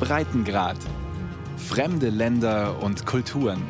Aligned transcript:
Breitengrad. 0.00 0.78
Fremde 1.56 2.08
Länder 2.08 2.82
und 2.82 3.04
Kulturen. 3.04 3.62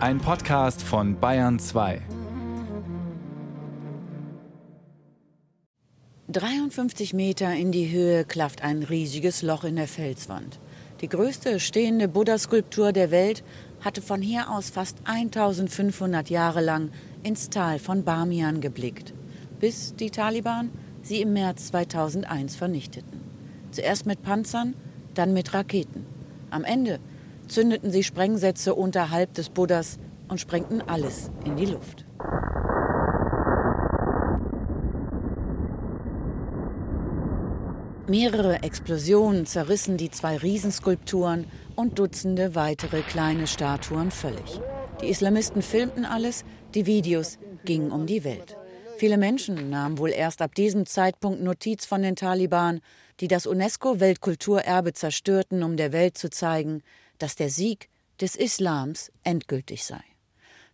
Ein 0.00 0.18
Podcast 0.18 0.82
von 0.82 1.18
Bayern 1.18 1.58
2. 1.58 2.02
53 6.28 7.14
Meter 7.14 7.52
in 7.54 7.72
die 7.72 7.90
Höhe 7.90 8.24
klafft 8.24 8.62
ein 8.62 8.82
riesiges 8.82 9.42
Loch 9.42 9.64
in 9.64 9.76
der 9.76 9.88
Felswand. 9.88 10.60
Die 11.00 11.08
größte 11.08 11.58
stehende 11.58 12.08
Buddha-Skulptur 12.08 12.92
der 12.92 13.10
Welt 13.10 13.42
hatte 13.80 14.02
von 14.02 14.22
hier 14.22 14.50
aus 14.50 14.70
fast 14.70 14.98
1500 15.04 16.30
Jahre 16.30 16.60
lang 16.60 16.90
ins 17.22 17.50
Tal 17.50 17.78
von 17.78 18.04
Bamian 18.04 18.60
geblickt, 18.60 19.14
bis 19.58 19.96
die 19.96 20.10
Taliban 20.10 20.70
sie 21.02 21.20
im 21.20 21.32
März 21.32 21.66
2001 21.68 22.56
vernichteten. 22.56 23.21
Zuerst 23.72 24.06
mit 24.06 24.22
Panzern, 24.22 24.74
dann 25.14 25.32
mit 25.32 25.52
Raketen. 25.52 26.06
Am 26.50 26.64
Ende 26.64 27.00
zündeten 27.48 27.90
sie 27.90 28.02
Sprengsätze 28.02 28.74
unterhalb 28.74 29.34
des 29.34 29.48
Buddhas 29.48 29.98
und 30.28 30.38
sprengten 30.38 30.82
alles 30.86 31.30
in 31.44 31.56
die 31.56 31.66
Luft. 31.66 32.04
Mehrere 38.08 38.62
Explosionen 38.62 39.46
zerrissen 39.46 39.96
die 39.96 40.10
zwei 40.10 40.36
Riesenskulpturen 40.36 41.46
und 41.76 41.98
Dutzende 41.98 42.54
weitere 42.54 43.00
kleine 43.00 43.46
Statuen 43.46 44.10
völlig. 44.10 44.60
Die 45.00 45.08
Islamisten 45.08 45.62
filmten 45.62 46.04
alles, 46.04 46.44
die 46.74 46.84
Videos 46.84 47.38
gingen 47.64 47.90
um 47.90 48.06
die 48.06 48.24
Welt. 48.24 48.56
Viele 49.02 49.18
Menschen 49.18 49.68
nahmen 49.68 49.98
wohl 49.98 50.10
erst 50.10 50.42
ab 50.42 50.54
diesem 50.54 50.86
Zeitpunkt 50.86 51.42
Notiz 51.42 51.86
von 51.86 52.02
den 52.02 52.14
Taliban, 52.14 52.80
die 53.18 53.26
das 53.26 53.48
UNESCO-Weltkulturerbe 53.48 54.92
zerstörten, 54.92 55.64
um 55.64 55.76
der 55.76 55.90
Welt 55.90 56.16
zu 56.16 56.30
zeigen, 56.30 56.84
dass 57.18 57.34
der 57.34 57.50
Sieg 57.50 57.88
des 58.20 58.36
Islams 58.36 59.10
endgültig 59.24 59.84
sei. 59.84 60.00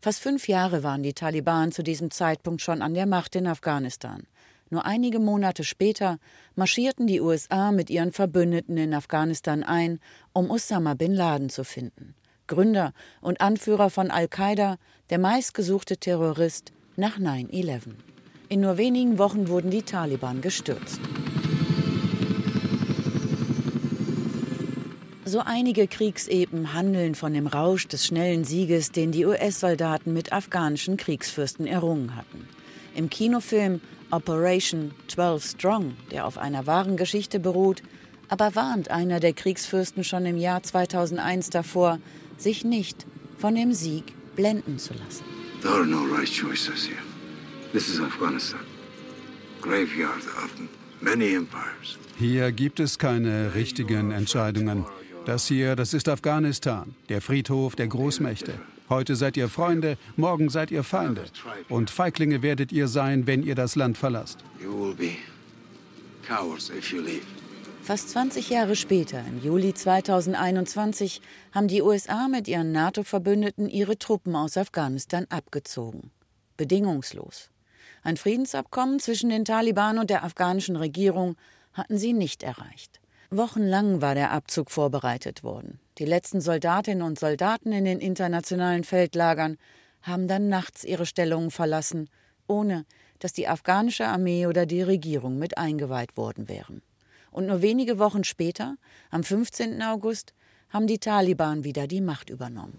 Fast 0.03 0.21
fünf 0.21 0.47
Jahre 0.47 0.83
waren 0.83 1.03
die 1.03 1.15
Taliban 1.15 1.73
zu 1.73 1.83
diesem 1.83 2.11
Zeitpunkt 2.11 2.61
schon 2.61 2.83
an 2.83 2.93
der 2.93 3.07
Macht 3.07 3.35
in 3.35 3.47
Afghanistan. 3.47 4.27
Nur 4.69 4.85
einige 4.85 5.21
Monate 5.21 5.65
später 5.65 6.19
marschierten 6.55 7.07
die 7.07 7.23
USA 7.23 7.73
mit 7.73 7.89
ihren 7.89 8.13
Verbündeten 8.13 8.77
in 8.77 8.93
Afghanistan 8.93 9.63
ein, 9.63 10.01
um 10.35 10.51
Osama 10.51 10.93
bin 10.93 11.15
Laden 11.15 11.49
zu 11.49 11.65
finden. 11.65 12.15
Gründer 12.47 12.93
und 13.23 13.41
Anführer 13.41 13.89
von 13.89 14.11
Al-Qaida, 14.11 14.77
der 15.09 15.19
meistgesuchte 15.19 15.97
Terrorist 15.97 16.73
nach 16.97 17.19
9-11. 17.19 17.95
In 18.51 18.61
nur 18.61 18.79
wenigen 18.79 19.19
Wochen 19.19 19.49
wurden 19.49 19.71
die 19.71 19.83
Taliban 19.83 20.41
gestürzt. 20.41 21.01
So 25.27 25.41
einige 25.41 25.87
Kriegsepen 25.87 26.73
handeln 26.73 27.15
von 27.15 27.35
dem 27.35 27.47
Rausch 27.47 27.87
des 27.89 28.07
schnellen 28.07 28.45
Sieges, 28.45 28.91
den 28.91 29.13
die 29.13 29.27
US-Soldaten 29.27 30.15
mit 30.15 30.33
afghanischen 30.33 30.97
Kriegsfürsten 30.97 31.67
errungen 31.67 32.17
hatten. 32.17 32.49
Im 32.95 33.11
Kinofilm 33.11 33.83
Operation 34.11 34.93
12 35.09 35.45
Strong, 35.45 35.97
der 36.11 36.27
auf 36.27 36.39
einer 36.39 36.67
wahren 36.67 36.97
Geschichte 36.97 37.41
beruht, 37.41 37.83
aber 38.29 38.55
warnt 38.55 38.91
einer 38.91 39.21
der 39.21 39.35
Kriegsfürsten 39.35 40.05
schon 40.05 40.25
im 40.25 40.39
Jahr 40.39 40.63
2001 40.63 41.51
davor, 41.51 41.99
sich 42.39 42.65
nicht 42.65 43.05
von 43.37 43.55
dem 43.55 43.75
Sieg 43.75 44.05
blenden 44.35 44.79
zu 44.79 44.95
lassen. 44.95 45.25
There 45.61 45.75
are 45.75 45.87
no 45.87 46.05
right 46.05 46.31
choices 46.31 46.87
here. 46.87 47.08
This 47.71 47.91
is 47.91 48.01
Afghanistan. 48.01 48.61
Graveyard 49.61 50.25
of 50.43 50.51
many 51.03 51.35
empires. 51.35 51.99
Hier 52.19 52.51
gibt 52.51 52.81
es 52.81 52.99
keine 52.99 53.55
richtigen 53.55 54.11
Entscheidungen. 54.11 54.87
Das 55.27 55.47
hier, 55.49 55.77
das 55.77 55.93
ist 55.93 56.09
Afghanistan, 56.09 56.95
der 57.11 57.21
Friedhof 57.21 57.77
der 57.77 57.89
Großmächte. 57.89 58.55
Heute 58.89 59.17
seid 59.17 59.37
ihr 59.37 59.51
Freunde, 59.51 59.99
morgen 60.17 60.49
seid 60.49 60.71
ihr 60.71 60.83
Feinde. 60.83 61.27
Und 61.69 61.91
Feiglinge 61.91 62.41
werdet 62.41 62.73
ihr 62.73 62.89
sein, 62.89 63.27
wenn 63.27 63.43
ihr 63.43 63.55
das 63.55 63.77
Land 63.77 63.99
verlasst. 63.99 64.39
Fast 67.83 68.09
20 68.09 68.49
Jahre 68.49 68.77
später, 68.77 69.23
im 69.29 69.45
Juli 69.45 69.75
2021, 69.75 71.21
haben 71.53 71.69
die 71.69 71.83
USA 71.83 72.29
mit 72.29 72.49
ihren 72.49 72.73
NATO-Verbündeten 72.73 73.69
ihre 73.69 73.99
Truppen 73.99 74.35
aus 74.37 74.57
Afghanistan 74.57 75.27
abgezogen. 75.29 76.11
Bedingungslos. 76.57 77.51
Ein 78.03 78.17
Friedensabkommen 78.17 79.01
zwischen 79.01 79.31
den 79.31 79.45
Taliban 79.45 79.99
und 79.99 80.11
der 80.11 80.25
afghanischen 80.25 80.77
Regierung 80.77 81.37
hatten 81.73 81.99
sie 81.99 82.13
nicht 82.13 82.43
erreicht. 82.43 83.01
Wochenlang 83.31 84.01
war 84.01 84.15
der 84.15 84.33
Abzug 84.33 84.71
vorbereitet 84.71 85.45
worden. 85.45 85.81
Die 85.99 86.07
letzten 86.07 86.41
Soldatinnen 86.41 87.03
und 87.03 87.19
Soldaten 87.19 87.73
in 87.73 87.85
den 87.85 88.01
internationalen 88.01 88.85
Feldlagern 88.85 89.59
haben 90.03 90.29
dann 90.29 90.49
nachts 90.49 90.85
ihre 90.85 91.07
Stellungen 91.07 91.51
verlassen, 91.51 92.09
ohne 92.47 92.87
dass 93.19 93.33
die 93.33 93.49
afghanische 93.49 94.07
Armee 94.07 94.47
oder 94.47 94.65
die 94.65 94.83
Regierung 94.83 95.39
mit 95.39 95.59
eingeweiht 95.59 96.17
worden 96.17 96.49
wären. 96.49 96.83
Und 97.31 97.47
nur 97.47 97.63
wenige 97.63 97.99
Wochen 97.99 98.25
später, 98.25 98.77
am 99.11 99.23
15. 99.23 99.83
August, 99.83 100.33
haben 100.71 100.87
die 100.87 100.99
Taliban 100.99 101.65
wieder 101.65 101.87
die 101.87 102.01
Macht 102.01 102.31
übernommen. 102.31 102.79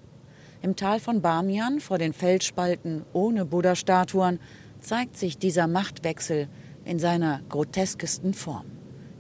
Im 0.62 0.76
Tal 0.76 1.00
von 1.00 1.22
Bamian, 1.22 1.80
vor 1.80 1.98
den 1.98 2.14
Felsspalten 2.14 3.06
ohne 3.14 3.46
Buddha-Statuen, 3.46 4.40
zeigt 4.80 5.18
sich 5.18 5.38
dieser 5.38 5.68
Machtwechsel 5.68 6.48
in 6.86 7.00
seiner 7.00 7.42
groteskesten 7.50 8.34
Form. 8.34 8.66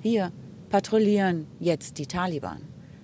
Hier 0.02 0.32
patrouillieren 0.70 1.48
jetzt 1.60 1.98
die 1.98 2.08
Taliban. 2.08 2.62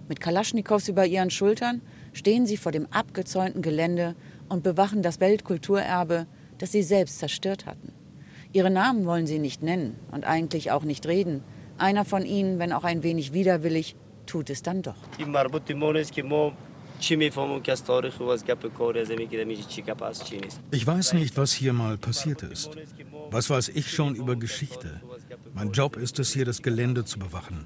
Mit 0.07 0.19
Kalaschnikows 0.19 0.88
über 0.88 1.05
ihren 1.05 1.31
Schultern 1.31 1.81
stehen 2.13 2.45
sie 2.45 2.57
vor 2.57 2.71
dem 2.71 2.88
abgezäunten 2.91 3.61
Gelände 3.61 4.16
und 4.49 4.63
bewachen 4.63 5.01
das 5.01 5.19
Weltkulturerbe, 5.19 6.27
das 6.57 6.71
sie 6.71 6.83
selbst 6.83 7.19
zerstört 7.19 7.66
hatten. 7.66 7.91
Ihre 8.53 8.69
Namen 8.69 9.05
wollen 9.05 9.27
sie 9.27 9.39
nicht 9.39 9.63
nennen 9.63 9.99
und 10.11 10.25
eigentlich 10.25 10.72
auch 10.72 10.83
nicht 10.83 11.07
reden. 11.07 11.43
Einer 11.77 12.05
von 12.05 12.25
ihnen, 12.25 12.59
wenn 12.59 12.72
auch 12.72 12.85
ein 12.85 13.03
wenig 13.03 13.33
widerwillig, 13.33 13.95
tut 14.25 14.49
es 14.49 14.61
dann 14.61 14.81
doch. 14.81 14.95
Ich 20.71 20.88
weiß 20.88 21.13
nicht, 21.13 21.38
was 21.38 21.53
hier 21.53 21.73
mal 21.73 21.97
passiert 21.99 22.41
ist. 22.41 22.71
Was 23.29 23.49
weiß 23.51 23.69
ich 23.69 23.91
schon 23.91 24.16
über 24.16 24.35
Geschichte? 24.35 25.01
Mein 25.53 25.71
Job 25.71 25.97
ist 25.97 26.17
es, 26.17 26.33
hier 26.33 26.45
das 26.45 26.63
Gelände 26.63 27.05
zu 27.05 27.19
bewachen. 27.19 27.66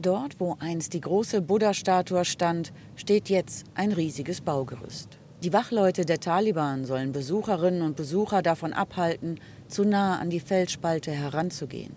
Dort, 0.00 0.40
wo 0.40 0.56
einst 0.60 0.94
die 0.94 1.00
große 1.02 1.42
Buddha-Statue 1.42 2.24
stand, 2.24 2.72
steht 2.96 3.28
jetzt 3.28 3.66
ein 3.74 3.92
riesiges 3.92 4.40
Baugerüst. 4.40 5.18
Die 5.42 5.52
Wachleute 5.52 6.06
der 6.06 6.20
Taliban 6.20 6.86
sollen 6.86 7.12
Besucherinnen 7.12 7.82
und 7.82 7.96
Besucher 7.96 8.40
davon 8.40 8.72
abhalten, 8.72 9.40
zu 9.68 9.84
nah 9.84 10.18
an 10.18 10.30
die 10.30 10.40
Felsspalte 10.40 11.10
heranzugehen. 11.10 11.94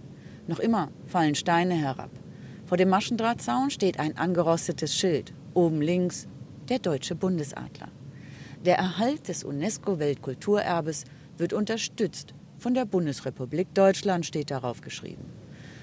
Noch 0.47 0.59
immer 0.59 0.89
fallen 1.07 1.35
Steine 1.35 1.75
herab. 1.75 2.09
Vor 2.73 2.77
dem 2.77 2.89
Maschendrahtzaun 2.89 3.69
steht 3.69 3.99
ein 3.99 4.17
angerostetes 4.17 4.95
Schild. 4.95 5.31
Oben 5.53 5.79
links 5.79 6.27
der 6.69 6.79
deutsche 6.79 7.13
Bundesadler. 7.13 7.89
Der 8.65 8.79
Erhalt 8.79 9.27
des 9.27 9.43
UNESCO-Weltkulturerbes 9.43 11.03
wird 11.37 11.53
unterstützt. 11.53 12.33
Von 12.57 12.73
der 12.73 12.85
Bundesrepublik 12.85 13.75
Deutschland 13.75 14.25
steht 14.25 14.49
darauf 14.49 14.81
geschrieben. 14.81 15.23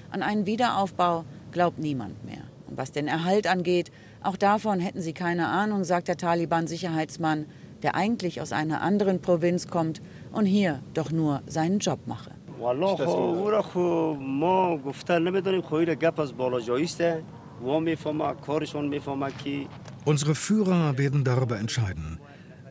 An 0.09 0.21
einen 0.21 0.45
Wiederaufbau 0.45 1.23
glaubt 1.53 1.79
niemand 1.79 2.25
mehr. 2.25 2.43
Und 2.67 2.77
was 2.77 2.91
den 2.91 3.07
Erhalt 3.07 3.47
angeht, 3.47 3.89
auch 4.21 4.35
davon 4.35 4.81
hätten 4.81 5.01
sie 5.01 5.13
keine 5.13 5.47
Ahnung, 5.47 5.85
sagt 5.85 6.09
der 6.09 6.17
Taliban-Sicherheitsmann, 6.17 7.45
der 7.83 7.95
eigentlich 7.95 8.41
aus 8.41 8.51
einer 8.51 8.81
anderen 8.81 9.21
Provinz 9.21 9.69
kommt 9.69 10.01
und 10.33 10.45
hier 10.45 10.83
doch 10.93 11.09
nur 11.09 11.41
seinen 11.47 11.79
Job 11.79 11.99
mache. 12.05 12.31
والا 12.60 12.96
خب 12.96 13.08
او 13.08 13.50
را 13.50 13.62
خب 13.62 14.16
ما 14.20 14.78
گفتن 14.78 15.22
نمیدونیم 15.22 15.62
خب 15.62 15.94
گپ 15.94 16.20
از 16.20 16.36
بالا 16.36 16.60
جاییسته 16.60 17.22
و 17.62 17.80
میفهمه 17.80 18.34
کارشون 18.34 18.88
میفهمه 18.88 19.32
که 19.44 19.66
Unsere 20.06 20.34
Führer 20.36 20.98
werden 20.98 21.24
darüber 21.24 21.58
entscheiden. 21.58 22.20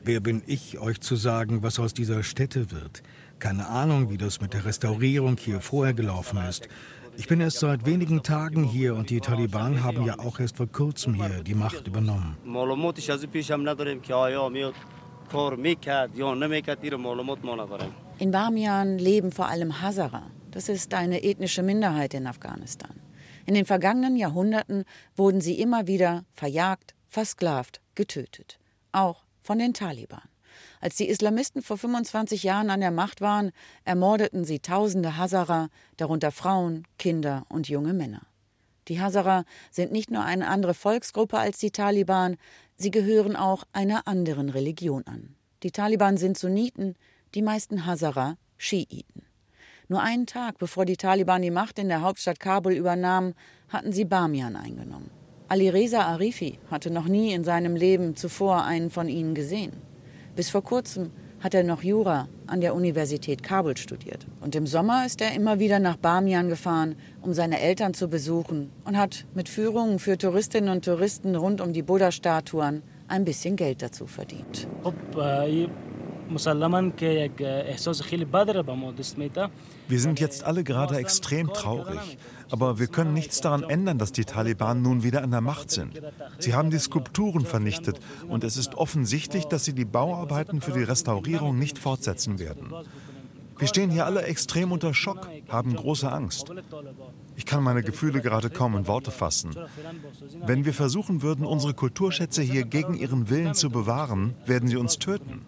Wer 0.05 0.21
bin 0.21 0.41
ich, 0.45 0.79
euch 0.79 1.01
zu 1.01 1.15
sagen, 1.15 1.63
was 1.63 1.79
aus 1.79 1.93
dieser 1.93 2.23
Stätte 2.23 2.71
wird? 2.71 3.03
Keine 3.39 3.67
Ahnung, 3.67 4.09
wie 4.09 4.17
das 4.17 4.39
mit 4.39 4.53
der 4.53 4.63
Restaurierung 4.65 5.35
hier 5.37 5.59
vorher 5.59 5.93
gelaufen 5.93 6.37
ist. 6.49 6.69
Ich 7.17 7.27
bin 7.27 7.39
erst 7.41 7.59
seit 7.59 7.85
wenigen 7.85 8.23
Tagen 8.23 8.63
hier 8.63 8.95
und 8.95 9.09
die 9.09 9.19
Taliban 9.19 9.83
haben 9.83 10.05
ja 10.05 10.19
auch 10.19 10.39
erst 10.39 10.57
vor 10.57 10.67
kurzem 10.67 11.13
hier 11.13 11.43
die 11.43 11.55
Macht 11.55 11.87
übernommen. 11.87 12.37
In 18.20 18.32
Bamian 18.32 18.98
leben 18.98 19.32
vor 19.32 19.48
allem 19.48 19.80
Hazara. 19.80 20.30
Das 20.50 20.68
ist 20.68 20.92
eine 20.92 21.22
ethnische 21.22 21.62
Minderheit 21.62 22.12
in 22.12 22.26
Afghanistan. 22.26 23.00
In 23.46 23.54
den 23.54 23.64
vergangenen 23.64 24.14
Jahrhunderten 24.14 24.84
wurden 25.16 25.40
sie 25.40 25.58
immer 25.58 25.86
wieder 25.86 26.26
verjagt, 26.34 26.94
versklavt, 27.08 27.80
getötet. 27.94 28.58
Auch 28.92 29.24
von 29.40 29.58
den 29.58 29.72
Taliban. 29.72 30.20
Als 30.82 30.96
die 30.96 31.08
Islamisten 31.08 31.62
vor 31.62 31.78
25 31.78 32.42
Jahren 32.42 32.68
an 32.68 32.80
der 32.80 32.90
Macht 32.90 33.22
waren, 33.22 33.52
ermordeten 33.86 34.44
sie 34.44 34.58
tausende 34.58 35.16
Hazara, 35.16 35.70
darunter 35.96 36.30
Frauen, 36.30 36.86
Kinder 36.98 37.46
und 37.48 37.70
junge 37.70 37.94
Männer. 37.94 38.26
Die 38.88 39.00
Hazara 39.00 39.44
sind 39.70 39.92
nicht 39.92 40.10
nur 40.10 40.22
eine 40.22 40.48
andere 40.48 40.74
Volksgruppe 40.74 41.38
als 41.38 41.56
die 41.56 41.70
Taliban, 41.70 42.36
sie 42.76 42.90
gehören 42.90 43.34
auch 43.34 43.64
einer 43.72 44.06
anderen 44.06 44.50
Religion 44.50 45.06
an. 45.06 45.36
Die 45.62 45.70
Taliban 45.70 46.18
sind 46.18 46.36
Sunniten, 46.36 46.96
die 47.34 47.42
meisten 47.42 47.86
Hazara 47.86 48.36
Schiiten. 48.56 49.22
Nur 49.88 50.02
einen 50.02 50.26
Tag 50.26 50.58
bevor 50.58 50.84
die 50.84 50.96
Taliban 50.96 51.42
die 51.42 51.50
Macht 51.50 51.78
in 51.78 51.88
der 51.88 52.02
Hauptstadt 52.02 52.38
Kabul 52.38 52.74
übernahmen, 52.74 53.34
hatten 53.68 53.92
sie 53.92 54.04
Bamian 54.04 54.56
eingenommen. 54.56 55.10
Ali 55.48 55.68
Reza 55.68 56.02
Arifi 56.02 56.58
hatte 56.70 56.90
noch 56.90 57.08
nie 57.08 57.32
in 57.32 57.42
seinem 57.42 57.74
Leben 57.74 58.14
zuvor 58.14 58.64
einen 58.64 58.90
von 58.90 59.08
ihnen 59.08 59.34
gesehen. 59.34 59.72
Bis 60.36 60.48
vor 60.48 60.62
kurzem 60.62 61.10
hat 61.40 61.54
er 61.54 61.64
noch 61.64 61.82
Jura 61.82 62.28
an 62.46 62.60
der 62.60 62.74
Universität 62.74 63.42
Kabul 63.42 63.76
studiert. 63.76 64.26
Und 64.40 64.54
im 64.54 64.66
Sommer 64.66 65.06
ist 65.06 65.20
er 65.20 65.34
immer 65.34 65.58
wieder 65.58 65.78
nach 65.78 65.96
Bamian 65.96 66.48
gefahren, 66.48 66.94
um 67.22 67.32
seine 67.32 67.58
Eltern 67.58 67.94
zu 67.94 68.08
besuchen 68.08 68.70
und 68.84 68.96
hat 68.96 69.24
mit 69.34 69.48
Führungen 69.48 69.98
für 69.98 70.18
Touristinnen 70.18 70.70
und 70.70 70.84
Touristen 70.84 71.34
rund 71.34 71.60
um 71.60 71.72
die 71.72 71.82
Buddha-Statuen 71.82 72.82
ein 73.08 73.24
bisschen 73.24 73.56
Geld 73.56 73.82
dazu 73.82 74.06
verdient. 74.06 74.68
Wir 79.88 80.00
sind 80.00 80.20
jetzt 80.20 80.44
alle 80.44 80.64
gerade 80.64 80.96
extrem 80.96 81.52
traurig. 81.52 82.18
Aber 82.50 82.78
wir 82.78 82.88
können 82.88 83.14
nichts 83.14 83.40
daran 83.40 83.62
ändern, 83.62 83.98
dass 83.98 84.12
die 84.12 84.24
Taliban 84.24 84.82
nun 84.82 85.02
wieder 85.02 85.22
an 85.22 85.30
der 85.30 85.40
Macht 85.40 85.70
sind. 85.70 86.00
Sie 86.38 86.54
haben 86.54 86.70
die 86.70 86.78
Skulpturen 86.78 87.46
vernichtet 87.46 88.00
und 88.28 88.44
es 88.44 88.56
ist 88.56 88.74
offensichtlich, 88.74 89.44
dass 89.44 89.64
sie 89.64 89.72
die 89.72 89.84
Bauarbeiten 89.84 90.60
für 90.60 90.72
die 90.72 90.82
Restaurierung 90.82 91.58
nicht 91.58 91.78
fortsetzen 91.78 92.38
werden. 92.38 92.72
Wir 93.60 93.68
stehen 93.68 93.90
hier 93.90 94.06
alle 94.06 94.22
extrem 94.22 94.72
unter 94.72 94.94
Schock, 94.94 95.28
haben 95.48 95.76
große 95.76 96.10
Angst. 96.10 96.50
Ich 97.36 97.44
kann 97.44 97.62
meine 97.62 97.82
Gefühle 97.82 98.22
gerade 98.22 98.48
kaum 98.48 98.74
in 98.74 98.86
Worte 98.86 99.10
fassen. 99.10 99.54
Wenn 100.46 100.64
wir 100.64 100.72
versuchen 100.72 101.20
würden, 101.20 101.44
unsere 101.44 101.74
Kulturschätze 101.74 102.40
hier 102.40 102.64
gegen 102.64 102.94
ihren 102.94 103.28
Willen 103.28 103.54
zu 103.54 103.68
bewahren, 103.68 104.34
werden 104.46 104.68
sie 104.68 104.78
uns 104.78 104.98
töten. 104.98 105.42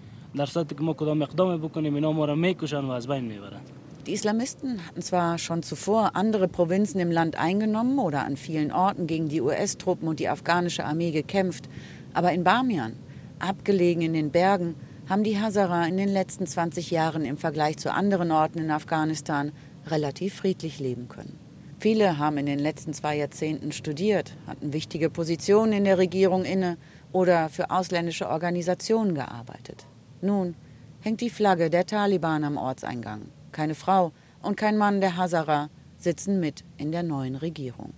Die 4.07 4.15
Islamisten 4.15 4.85
hatten 4.87 5.03
zwar 5.03 5.39
schon 5.39 5.63
zuvor 5.63 6.17
andere 6.17 6.49
Provinzen 6.49 7.01
im 7.01 7.11
Land 7.11 7.37
eingenommen 7.37 7.99
oder 7.99 8.25
an 8.25 8.37
vielen 8.37 8.73
Orten 8.73 9.07
gegen 9.07 9.29
die 9.29 9.43
US-Truppen 9.43 10.09
und 10.09 10.21
die 10.21 10.29
afghanische 10.29 10.85
Armee 10.85 11.11
gekämpft, 11.11 11.69
aber 12.15 12.33
in 12.33 12.45
Bamian, 12.45 12.95
abgelegen 13.39 14.03
in 14.03 14.15
den 14.15 14.31
Bergen, 14.31 14.75
haben 15.09 15.23
die 15.23 15.39
Hazara 15.39 15.87
in 15.87 15.99
den 15.99 16.09
letzten 16.09 16.47
20 16.47 16.91
Jahren 16.91 17.27
im 17.27 17.37
Vergleich 17.37 17.77
zu 17.77 17.93
anderen 17.93 18.31
Orten 18.31 18.59
in 18.59 18.71
Afghanistan 18.71 19.53
relativ 19.87 20.35
friedlich 20.35 20.81
leben 20.81 21.09
können. 21.09 21.39
Viele 21.79 22.19
haben 22.19 22.39
in 22.39 22.47
den 22.47 22.59
letzten 22.59 22.95
zwei 22.95 23.19
Jahrzehnten 23.19 23.73
studiert, 23.73 24.35
hatten 24.47 24.73
wichtige 24.73 25.11
Positionen 25.11 25.73
in 25.73 25.85
der 25.85 25.99
Regierung 25.99 26.45
inne 26.45 26.79
oder 27.13 27.49
für 27.51 27.71
ausländische 27.71 28.29
Organisationen 28.29 29.15
gearbeitet. 29.15 29.87
Nun 30.23 30.55
hängt 31.01 31.21
die 31.21 31.31
Flagge 31.31 31.69
der 31.69 31.85
Taliban 31.85 32.45
am 32.45 32.57
Ortseingang. 32.57 33.23
Keine 33.51 33.75
Frau 33.75 34.13
und 34.41 34.57
kein 34.57 34.79
Mann 34.79 35.01
der 35.01 35.17
Hazara 35.17 35.69
sitzen 35.99 36.39
mit 36.39 36.65
in 36.79 36.93
der 36.93 37.03
neuen 37.03 37.35
Regierung. 37.35 37.93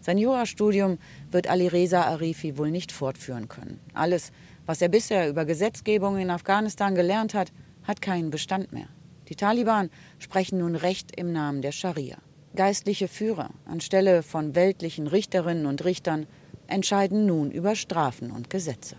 Sein 0.00 0.18
Jurastudium 0.18 0.98
wird 1.32 1.48
Ali 1.48 1.66
Reza 1.66 2.02
Arifi 2.02 2.56
wohl 2.56 2.70
nicht 2.70 2.92
fortführen 2.92 3.48
können. 3.48 3.80
Alles, 3.92 4.30
was 4.66 4.80
er 4.80 4.88
bisher 4.88 5.28
über 5.28 5.44
Gesetzgebung 5.44 6.16
in 6.16 6.30
Afghanistan 6.30 6.94
gelernt 6.94 7.34
hat, 7.34 7.52
hat 7.82 8.00
keinen 8.00 8.30
Bestand 8.30 8.72
mehr. 8.72 8.88
Die 9.28 9.34
Taliban 9.34 9.90
sprechen 10.18 10.58
nun 10.58 10.76
Recht 10.76 11.16
im 11.16 11.32
Namen 11.32 11.60
der 11.60 11.72
Scharia. 11.72 12.18
Geistliche 12.54 13.08
Führer 13.08 13.50
anstelle 13.66 14.22
von 14.22 14.54
weltlichen 14.54 15.08
Richterinnen 15.08 15.66
und 15.66 15.84
Richtern 15.84 16.26
entscheiden 16.68 17.26
nun 17.26 17.50
über 17.50 17.74
Strafen 17.74 18.30
und 18.30 18.48
Gesetze. 18.48 18.96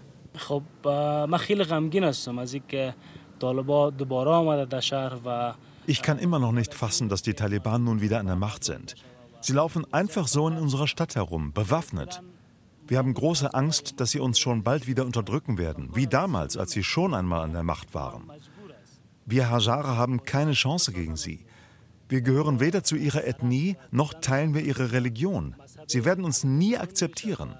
Ich 5.85 6.01
kann 6.01 6.19
immer 6.19 6.39
noch 6.39 6.51
nicht 6.51 6.73
fassen, 6.73 7.09
dass 7.09 7.21
die 7.21 7.33
Taliban 7.33 7.83
nun 7.83 8.01
wieder 8.01 8.19
an 8.19 8.27
der 8.27 8.35
Macht 8.35 8.63
sind. 8.63 8.95
Sie 9.41 9.53
laufen 9.53 9.91
einfach 9.93 10.27
so 10.27 10.47
in 10.47 10.57
unserer 10.57 10.87
Stadt 10.87 11.15
herum, 11.15 11.53
bewaffnet. 11.53 12.21
Wir 12.87 12.97
haben 12.97 13.13
große 13.13 13.53
Angst, 13.53 13.99
dass 13.99 14.11
sie 14.11 14.19
uns 14.19 14.39
schon 14.39 14.63
bald 14.63 14.87
wieder 14.87 15.05
unterdrücken 15.05 15.57
werden, 15.57 15.89
wie 15.93 16.07
damals, 16.07 16.57
als 16.57 16.71
sie 16.71 16.83
schon 16.83 17.13
einmal 17.13 17.41
an 17.41 17.53
der 17.53 17.63
Macht 17.63 17.93
waren. 17.93 18.31
Wir 19.25 19.49
Hazara 19.49 19.95
haben 19.95 20.23
keine 20.23 20.53
Chance 20.53 20.91
gegen 20.91 21.15
sie. 21.15 21.45
Wir 22.09 22.21
gehören 22.21 22.59
weder 22.59 22.83
zu 22.83 22.95
ihrer 22.95 23.25
Ethnie, 23.25 23.77
noch 23.91 24.15
teilen 24.15 24.55
wir 24.55 24.63
ihre 24.63 24.91
Religion. 24.91 25.55
Sie 25.91 26.05
werden 26.05 26.23
uns 26.23 26.43
nie 26.43 26.77
akzeptieren. 26.77 27.55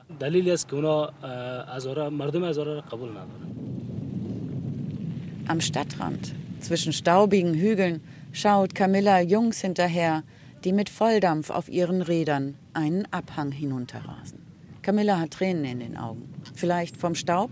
Am 5.47 5.61
Stadtrand, 5.61 6.35
zwischen 6.59 6.93
staubigen 6.93 7.55
Hügeln, 7.55 8.03
schaut 8.31 8.75
Camilla 8.75 9.19
Jungs 9.19 9.61
hinterher, 9.61 10.21
die 10.63 10.73
mit 10.73 10.89
Volldampf 10.89 11.49
auf 11.49 11.69
ihren 11.69 12.03
Rädern 12.03 12.53
einen 12.73 13.11
Abhang 13.11 13.51
hinunterrasen. 13.51 14.45
Camilla 14.83 15.17
hat 15.17 15.31
Tränen 15.31 15.65
in 15.65 15.79
den 15.79 15.97
Augen. 15.97 16.31
Vielleicht 16.53 16.97
vom 16.97 17.15
Staub, 17.15 17.49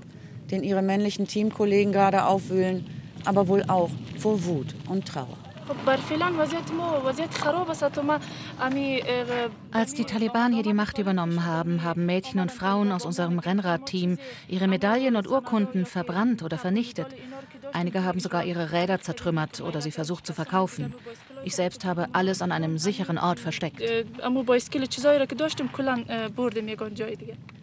den 0.51 0.63
ihre 0.63 0.83
männlichen 0.83 1.25
Teamkollegen 1.25 1.91
gerade 1.91 2.25
aufwühlen, 2.25 2.85
aber 3.25 3.47
wohl 3.47 3.63
auch 3.67 3.89
vor 4.19 4.45
Wut 4.45 4.75
und 4.87 5.07
Trauer. 5.07 5.46
Als 9.71 9.93
die 9.93 10.05
Taliban 10.05 10.53
hier 10.53 10.63
die 10.63 10.73
Macht 10.73 10.97
übernommen 10.97 11.45
haben, 11.45 11.83
haben 11.83 12.05
Mädchen 12.05 12.39
und 12.39 12.51
Frauen 12.51 12.91
aus 12.91 13.05
unserem 13.05 13.39
Rennradteam 13.39 14.17
ihre 14.47 14.67
Medaillen 14.67 15.15
und 15.15 15.27
Urkunden 15.27 15.85
verbrannt 15.85 16.43
oder 16.43 16.57
vernichtet. 16.57 17.07
Einige 17.73 18.03
haben 18.03 18.19
sogar 18.19 18.45
ihre 18.45 18.71
Räder 18.71 19.01
zertrümmert 19.01 19.61
oder 19.61 19.81
sie 19.81 19.91
versucht 19.91 20.25
zu 20.25 20.33
verkaufen. 20.33 20.93
Ich 21.43 21.55
selbst 21.55 21.85
habe 21.85 22.07
alles 22.13 22.41
an 22.41 22.51
einem 22.51 22.77
sicheren 22.77 23.17
Ort 23.17 23.39
versteckt. 23.39 23.81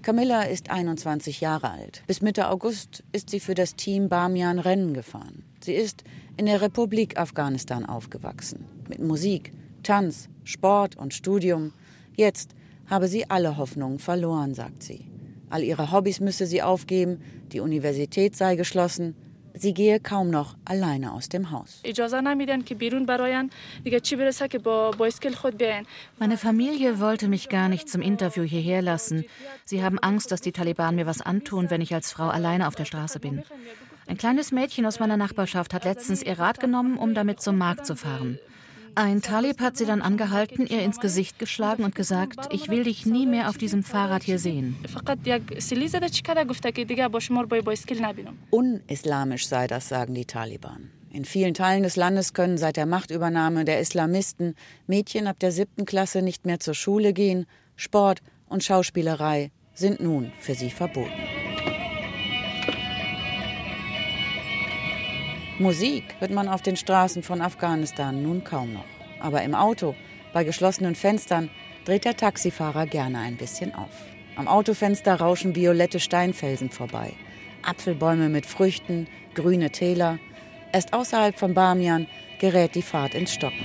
Camilla 0.02 0.42
ist 0.42 0.70
21 0.70 1.40
Jahre 1.40 1.70
alt. 1.70 2.02
Bis 2.06 2.20
Mitte 2.20 2.48
August 2.48 3.02
ist 3.12 3.30
sie 3.30 3.40
für 3.40 3.54
das 3.54 3.76
Team 3.76 4.08
Bamian 4.08 4.58
Rennen 4.58 4.94
gefahren. 4.94 5.44
Sie 5.60 5.74
ist 5.74 6.04
in 6.36 6.46
der 6.46 6.60
Republik 6.60 7.19
Afghanistan 7.19 7.86
aufgewachsen. 7.86 8.66
Mit 8.88 9.00
Musik, 9.00 9.52
Tanz, 9.82 10.28
Sport 10.44 10.96
und 10.96 11.14
Studium. 11.14 11.72
Jetzt 12.16 12.55
habe 12.86 13.08
sie 13.08 13.31
alle 13.31 13.56
Hoffnungen 13.56 13.98
verloren, 13.98 14.55
sagt 14.55 14.82
sie. 14.82 15.06
All 15.50 15.62
ihre 15.62 15.93
Hobbys 15.93 16.20
müsse 16.20 16.46
sie 16.46 16.62
aufgeben, 16.62 17.20
die 17.53 17.60
Universität 17.60 18.36
sei 18.36 18.56
geschlossen, 18.56 19.14
Sie 19.56 19.72
gehe 19.72 20.00
kaum 20.00 20.31
noch 20.31 20.56
alleine 20.64 21.12
aus 21.12 21.29
dem 21.29 21.53
Haus. 21.53 21.81
Meine 26.19 26.36
Familie 26.36 27.00
wollte 27.00 27.29
mich 27.29 27.48
gar 27.48 27.69
nicht 27.69 27.88
zum 27.88 28.03
Interview 28.03 28.43
hierher 28.43 28.82
lassen. 28.82 29.24
Sie 29.64 29.84
haben 29.84 30.00
Angst, 30.00 30.32
dass 30.32 30.41
die 30.41 30.50
Taliban 30.50 30.96
mir 30.96 31.06
was 31.06 31.20
antun, 31.20 31.70
wenn 31.70 31.81
ich 31.81 31.94
als 31.94 32.10
Frau 32.10 32.29
alleine 32.29 32.67
auf 32.67 32.74
der 32.74 32.84
Straße 32.84 33.20
bin. 33.20 33.44
Ein 34.06 34.17
kleines 34.17 34.53
Mädchen 34.53 34.87
aus 34.87 35.01
meiner 35.01 35.17
Nachbarschaft 35.17 35.73
hat 35.73 35.84
letztens 35.84 36.23
ihr 36.23 36.39
Rad 36.39 36.61
genommen, 36.61 36.99
um 36.99 37.15
damit 37.15 37.41
zum 37.41 37.56
Markt 37.56 37.87
zu 37.87 37.96
fahren. 37.96 38.39
Ein 38.96 39.23
Talib 39.23 39.61
hat 39.61 39.77
sie 39.77 39.87
dann 39.87 40.03
angehalten, 40.03 40.69
ihr 40.69 40.82
ins 40.82 41.01
Gesicht 41.01 41.41
geschlagen 41.41 41.82
und 41.82 41.96
gesagt, 41.96 42.53
ich 42.53 42.69
will 42.69 42.84
dich 42.84 43.06
nie 43.06 43.27
mehr 43.27 43.49
auf 43.49 43.58
diesem 43.58 43.82
Fahrrad 43.82 44.23
hier 44.23 44.39
sehen. 44.39 44.77
Unislamisch 48.51 49.49
sei 49.49 49.67
das, 49.67 49.89
sagen 49.89 50.15
die 50.15 50.27
Taliban. 50.27 50.91
In 51.11 51.25
vielen 51.25 51.55
Teilen 51.55 51.82
des 51.82 51.96
Landes 51.96 52.34
können 52.34 52.56
seit 52.56 52.77
der 52.77 52.87
Machtübernahme 52.87 53.65
der 53.65 53.81
Islamisten 53.81 54.55
Mädchen 54.87 55.27
ab 55.27 55.41
der 55.41 55.51
siebten 55.51 55.87
Klasse 55.87 56.23
nicht 56.23 56.46
mehr 56.46 56.61
zur 56.61 56.75
Schule 56.75 57.13
gehen. 57.13 57.46
Sport 57.75 58.20
und 58.46 58.63
Schauspielerei 58.63 59.51
sind 59.75 60.01
nun 60.01 60.32
für 60.39 60.55
sie 60.55 60.70
verboten. 60.70 61.11
Musik 65.61 66.17
hört 66.19 66.32
man 66.32 66.49
auf 66.49 66.63
den 66.63 66.77
Straßen 66.77 67.23
von 67.23 67.41
Afghanistan 67.41 68.25
nun 68.25 68.43
kaum 68.43 68.73
noch. 68.73 68.84
Aber 69.20 69.43
im 69.43 69.55
Auto, 69.55 69.94
bei 70.32 70.43
geschlossenen 70.43 70.96
Fenstern, 70.96 71.49
dreht 71.84 72.05
der 72.05 72.17
Taxifahrer 72.17 72.87
gerne 72.87 73.20
ein 73.20 73.37
bisschen 73.37 73.73
auf. 73.73 73.91
Am 74.34 74.49
Autofenster 74.49 75.15
rauschen 75.15 75.55
violette 75.55 76.01
Steinfelsen 76.01 76.70
vorbei. 76.70 77.13
Apfelbäume 77.63 78.29
mit 78.31 78.46
Früchten, 78.46 79.06
grüne 79.34 79.70
Täler. 79.70 80.19
Erst 80.73 80.93
außerhalb 80.93 81.39
von 81.39 81.55
Bamian 81.55 82.08
gerät 82.41 82.75
die 82.75 82.82
Fahrt 82.82 83.15
ins 83.15 83.32
Stocken. 83.32 83.65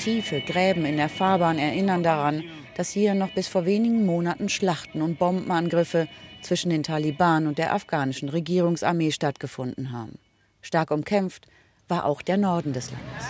Tiefe 0.00 0.40
Gräben 0.40 0.84
in 0.84 0.96
der 0.96 1.08
Fahrbahn 1.08 1.58
erinnern 1.58 2.02
daran, 2.02 2.42
dass 2.76 2.90
hier 2.90 3.14
noch 3.14 3.30
bis 3.30 3.46
vor 3.46 3.64
wenigen 3.64 4.04
Monaten 4.04 4.48
Schlachten 4.48 5.02
und 5.02 5.20
Bombenangriffe 5.20 6.08
zwischen 6.42 6.70
den 6.70 6.82
Taliban 6.82 7.46
und 7.46 7.58
der 7.58 7.72
afghanischen 7.72 8.28
Regierungsarmee 8.28 9.12
stattgefunden 9.12 9.92
haben. 9.92 10.18
Stark 10.62 10.90
umkämpft 10.90 11.46
war 11.88 12.04
auch 12.04 12.22
der 12.22 12.36
Norden 12.36 12.72
des 12.72 12.90
Landes. 12.90 13.26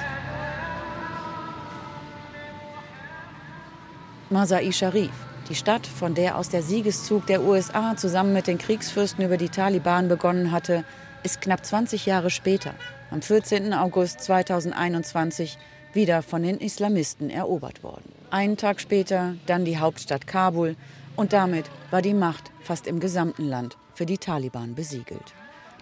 Masai 4.30 4.72
Sharif, 4.72 5.10
die 5.48 5.54
Stadt, 5.54 5.86
von 5.86 6.14
der 6.14 6.36
aus 6.36 6.50
der 6.50 6.62
Siegeszug 6.62 7.26
der 7.26 7.42
USA 7.42 7.96
zusammen 7.96 8.34
mit 8.34 8.46
den 8.46 8.58
Kriegsfürsten 8.58 9.24
über 9.24 9.38
die 9.38 9.48
Taliban 9.48 10.08
begonnen 10.08 10.52
hatte, 10.52 10.84
ist 11.22 11.40
knapp 11.40 11.64
20 11.64 12.04
Jahre 12.04 12.28
später, 12.28 12.74
am 13.10 13.22
14. 13.22 13.72
August 13.72 14.20
2021, 14.20 15.56
wieder 15.94 16.22
von 16.22 16.42
den 16.42 16.58
Islamisten 16.58 17.30
erobert 17.30 17.82
worden. 17.82 18.12
Einen 18.30 18.58
Tag 18.58 18.80
später 18.80 19.34
dann 19.46 19.64
die 19.64 19.78
Hauptstadt 19.78 20.26
Kabul 20.26 20.76
und 21.16 21.32
damit 21.32 21.64
war 21.90 22.02
die 22.02 22.14
Macht 22.14 22.50
fast 22.62 22.86
im 22.86 23.00
gesamten 23.00 23.48
Land 23.48 23.78
für 23.94 24.04
die 24.04 24.18
Taliban 24.18 24.74
besiegelt. 24.74 25.34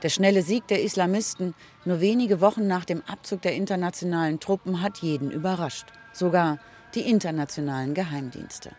Der 0.03 0.11
schnelle 0.11 0.43
Sieg 0.43 0.67
der 0.69 0.83
Islamisten 0.83 1.55
nur 1.85 2.01
wenige 2.01 2.41
Wochen 2.41 2.67
nach 2.67 2.85
dem 2.85 3.03
Abzug 3.07 3.43
der 3.43 3.55
internationalen 3.55 4.41
Truppen 4.41 4.83
hat 4.83 4.99
jeden 4.99 5.31
überrascht, 5.31 5.87
sogar 6.13 6.59
die 6.95 7.09
internationalen 7.09 7.95
Geheimdienste. 7.95 8.71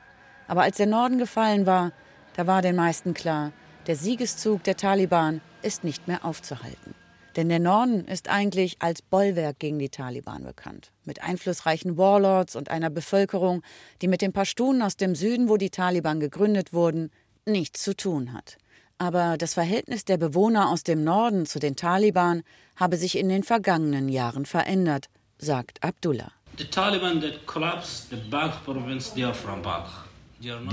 Aber 0.48 0.62
als 0.62 0.78
der 0.78 0.86
Norden 0.86 1.18
gefallen 1.18 1.66
war, 1.66 1.92
da 2.36 2.46
war 2.46 2.62
den 2.62 2.76
meisten 2.76 3.14
klar, 3.14 3.52
der 3.88 3.96
Siegeszug 3.96 4.64
der 4.64 4.78
Taliban 4.78 5.42
ist 5.62 5.84
nicht 5.84 6.08
mehr 6.08 6.24
aufzuhalten. 6.24 6.94
Denn 7.36 7.50
der 7.50 7.60
Norden 7.60 8.06
ist 8.06 8.30
eigentlich 8.30 8.78
als 8.80 9.02
Bollwerk 9.02 9.60
gegen 9.60 9.78
die 9.78 9.90
Taliban 9.90 10.44
bekannt. 10.44 10.92
Mit 11.06 11.22
einflussreichen 11.22 11.98
Warlords 11.98 12.56
und 12.56 12.70
einer 12.70 12.90
Bevölkerung, 12.90 13.62
die 14.02 14.08
mit 14.08 14.22
den 14.22 14.34
Pashtunen 14.34 14.82
aus 14.82 14.98
dem 14.98 15.14
Süden, 15.14 15.48
wo 15.48 15.58
die 15.58 15.70
Taliban 15.70 16.20
gegründet 16.20 16.74
wurden, 16.74 17.12
nichts 17.46 17.84
zu 17.84 17.96
tun 17.96 18.34
hat. 18.34 18.58
Aber 19.00 19.38
das 19.38 19.54
Verhältnis 19.54 20.06
der 20.06 20.18
Bewohner 20.18 20.70
aus 20.70 20.84
dem 20.84 21.04
Norden 21.04 21.46
zu 21.46 21.60
den 21.60 21.76
Taliban 21.76 22.42
habe 22.76 22.98
sich 22.98 23.18
in 23.18 23.30
den 23.30 23.44
vergangenen 23.44 24.10
Jahren 24.10 24.46
verändert, 24.46 25.10
sagt 25.38 25.84
Abdullah. 25.84 26.32
Die 26.58 26.70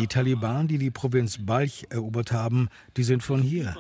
Taliban, 0.06 0.68
die 0.68 0.78
die 0.78 0.90
Provinz 0.90 1.38
Balch 1.40 1.86
erobert 1.90 2.32
haben, 2.32 2.68
die 2.96 3.02
sind 3.02 3.22
von 3.22 3.42
hier. 3.42 3.76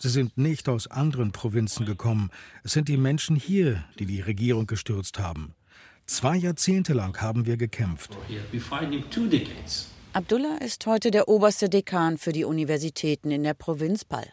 Sie 0.00 0.08
sind 0.08 0.36
nicht 0.36 0.68
aus 0.68 0.88
anderen 0.88 1.30
Provinzen 1.32 1.86
gekommen. 1.86 2.30
Es 2.64 2.72
sind 2.72 2.88
die 2.88 2.96
Menschen 2.96 3.36
hier, 3.36 3.84
die 3.98 4.06
die 4.06 4.20
Regierung 4.20 4.66
gestürzt 4.66 5.18
haben. 5.20 5.54
Zwei 6.06 6.36
Jahrzehnte 6.36 6.92
lang 6.92 7.20
haben 7.20 7.46
wir 7.46 7.56
gekämpft. 7.56 8.10
Abdullah 10.14 10.58
ist 10.58 10.86
heute 10.86 11.10
der 11.10 11.28
oberste 11.28 11.68
Dekan 11.68 12.18
für 12.18 12.30
die 12.30 12.44
Universitäten 12.44 13.32
in 13.32 13.42
der 13.42 13.54
Provinz 13.54 14.04
Balch. 14.04 14.30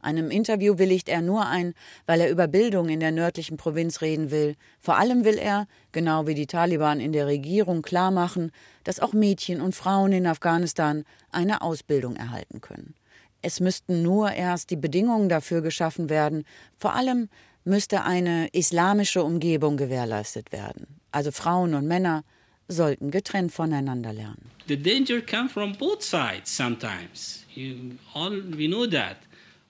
Einem 0.00 0.28
Interview 0.28 0.78
willigt 0.78 1.08
er 1.08 1.22
nur 1.22 1.46
ein, 1.46 1.74
weil 2.04 2.20
er 2.20 2.30
über 2.30 2.48
Bildung 2.48 2.88
in 2.88 2.98
der 2.98 3.12
nördlichen 3.12 3.56
Provinz 3.56 4.00
reden 4.00 4.32
will. 4.32 4.56
Vor 4.80 4.96
allem 4.98 5.24
will 5.24 5.38
er, 5.38 5.68
genau 5.92 6.26
wie 6.26 6.34
die 6.34 6.48
Taliban 6.48 6.98
in 6.98 7.12
der 7.12 7.28
Regierung, 7.28 7.82
klarmachen, 7.82 8.50
dass 8.82 8.98
auch 8.98 9.12
Mädchen 9.12 9.60
und 9.60 9.76
Frauen 9.76 10.10
in 10.10 10.26
Afghanistan 10.26 11.04
eine 11.30 11.62
Ausbildung 11.62 12.16
erhalten 12.16 12.60
können. 12.60 12.96
Es 13.40 13.60
müssten 13.60 14.02
nur 14.02 14.32
erst 14.32 14.70
die 14.70 14.76
Bedingungen 14.76 15.28
dafür 15.28 15.60
geschaffen 15.60 16.10
werden. 16.10 16.44
Vor 16.76 16.96
allem 16.96 17.28
müsste 17.62 18.02
eine 18.02 18.48
islamische 18.48 19.22
Umgebung 19.22 19.76
gewährleistet 19.76 20.50
werden. 20.50 21.00
Also 21.12 21.30
Frauen 21.30 21.74
und 21.74 21.86
Männer 21.86 22.24
sollten 22.70 23.10
getrennt 23.10 23.52
voneinander 23.52 24.12
lernen. 24.12 24.50
The 24.68 24.80
danger 24.80 25.20
come 25.20 25.48
from 25.48 25.76
both 25.76 26.02
sides 26.02 26.54
sometimes. 26.54 27.44
You 27.54 27.96
all, 28.14 28.42
we 28.56 28.66
know 28.66 28.86
that. 28.86 29.16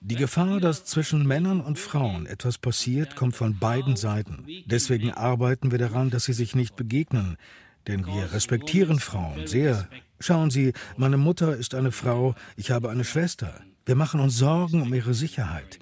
Die 0.03 0.15
Gefahr, 0.15 0.59
dass 0.59 0.85
zwischen 0.85 1.27
Männern 1.27 1.61
und 1.61 1.77
Frauen 1.77 2.25
etwas 2.25 2.57
passiert, 2.57 3.15
kommt 3.15 3.35
von 3.35 3.59
beiden 3.59 3.95
Seiten. 3.95 4.45
Deswegen 4.65 5.11
arbeiten 5.11 5.69
wir 5.69 5.77
daran, 5.77 6.09
dass 6.09 6.25
sie 6.25 6.33
sich 6.33 6.55
nicht 6.55 6.75
begegnen. 6.75 7.37
Denn 7.87 8.05
wir 8.07 8.31
respektieren 8.33 8.99
Frauen 8.99 9.45
sehr. 9.45 9.87
Schauen 10.19 10.49
Sie, 10.49 10.73
meine 10.97 11.17
Mutter 11.17 11.55
ist 11.55 11.75
eine 11.75 11.91
Frau, 11.91 12.35
ich 12.55 12.71
habe 12.71 12.89
eine 12.89 13.03
Schwester. 13.03 13.61
Wir 13.85 13.95
machen 13.95 14.19
uns 14.19 14.37
Sorgen 14.37 14.81
um 14.81 14.93
ihre 14.93 15.13
Sicherheit. 15.13 15.79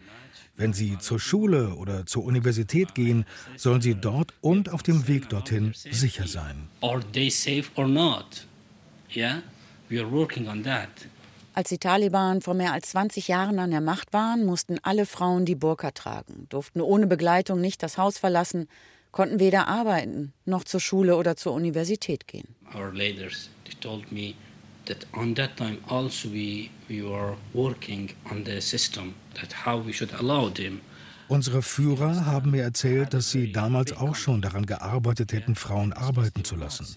Wenn 0.60 0.74
sie 0.74 0.98
zur 1.00 1.22
Schule 1.22 1.76
oder 1.76 2.06
zur 2.06 2.26
Universität 2.26 2.94
gehen, 2.94 3.26
sollen 3.56 3.80
sie 3.80 3.96
dort 3.96 4.34
und 4.42 4.68
auf 4.68 4.84
dem 4.84 5.08
Weg 5.08 5.30
dorthin 5.30 5.72
sicher 5.74 6.28
sein. 6.28 6.68
Als 11.54 11.70
die 11.70 11.78
Taliban 11.78 12.42
vor 12.42 12.54
mehr 12.56 12.74
als 12.74 12.90
20 12.90 13.28
Jahren 13.30 13.60
an 13.60 13.72
der 13.72 13.80
Macht 13.80 14.12
waren, 14.12 14.46
mussten 14.46 14.80
alle 14.84 15.06
Frauen 15.06 15.46
die 15.46 15.56
Burka 15.56 15.92
tragen, 15.92 16.48
durften 16.50 16.82
ohne 16.82 17.08
Begleitung 17.08 17.62
nicht 17.62 17.82
das 17.82 17.98
Haus 17.98 18.18
verlassen, 18.18 18.68
konnten 19.12 19.40
weder 19.40 19.70
arbeiten 19.70 20.34
noch 20.44 20.66
zur 20.66 20.82
Schule 20.82 21.16
oder 21.16 21.38
zur 21.38 21.54
Universität 21.54 22.28
gehen. 22.28 22.54
Our 22.76 22.94
leaders 22.94 23.50
told 23.80 24.12
me 24.12 24.34
that 24.90 25.08
on 25.14 25.34
that 25.36 25.56
time 25.56 25.78
also 25.88 26.30
we 26.30 26.70
we 26.90 27.02
were 27.02 27.36
working 27.54 28.10
on 28.30 28.44
the 28.46 28.60
system 28.60 29.14
that 29.36 29.66
how 29.66 29.86
we 29.86 29.94
should 29.94 30.14
allow 30.20 30.50
them 30.50 30.82
Unsere 31.30 31.62
Führer 31.62 32.26
haben 32.26 32.50
mir 32.50 32.64
erzählt, 32.64 33.14
dass 33.14 33.30
sie 33.30 33.52
damals 33.52 33.94
auch 33.94 34.16
schon 34.16 34.42
daran 34.42 34.66
gearbeitet 34.66 35.32
hätten, 35.32 35.54
Frauen 35.54 35.94
arbeiten 35.94 36.44
zu 36.44 36.56
lassen. 36.56 36.88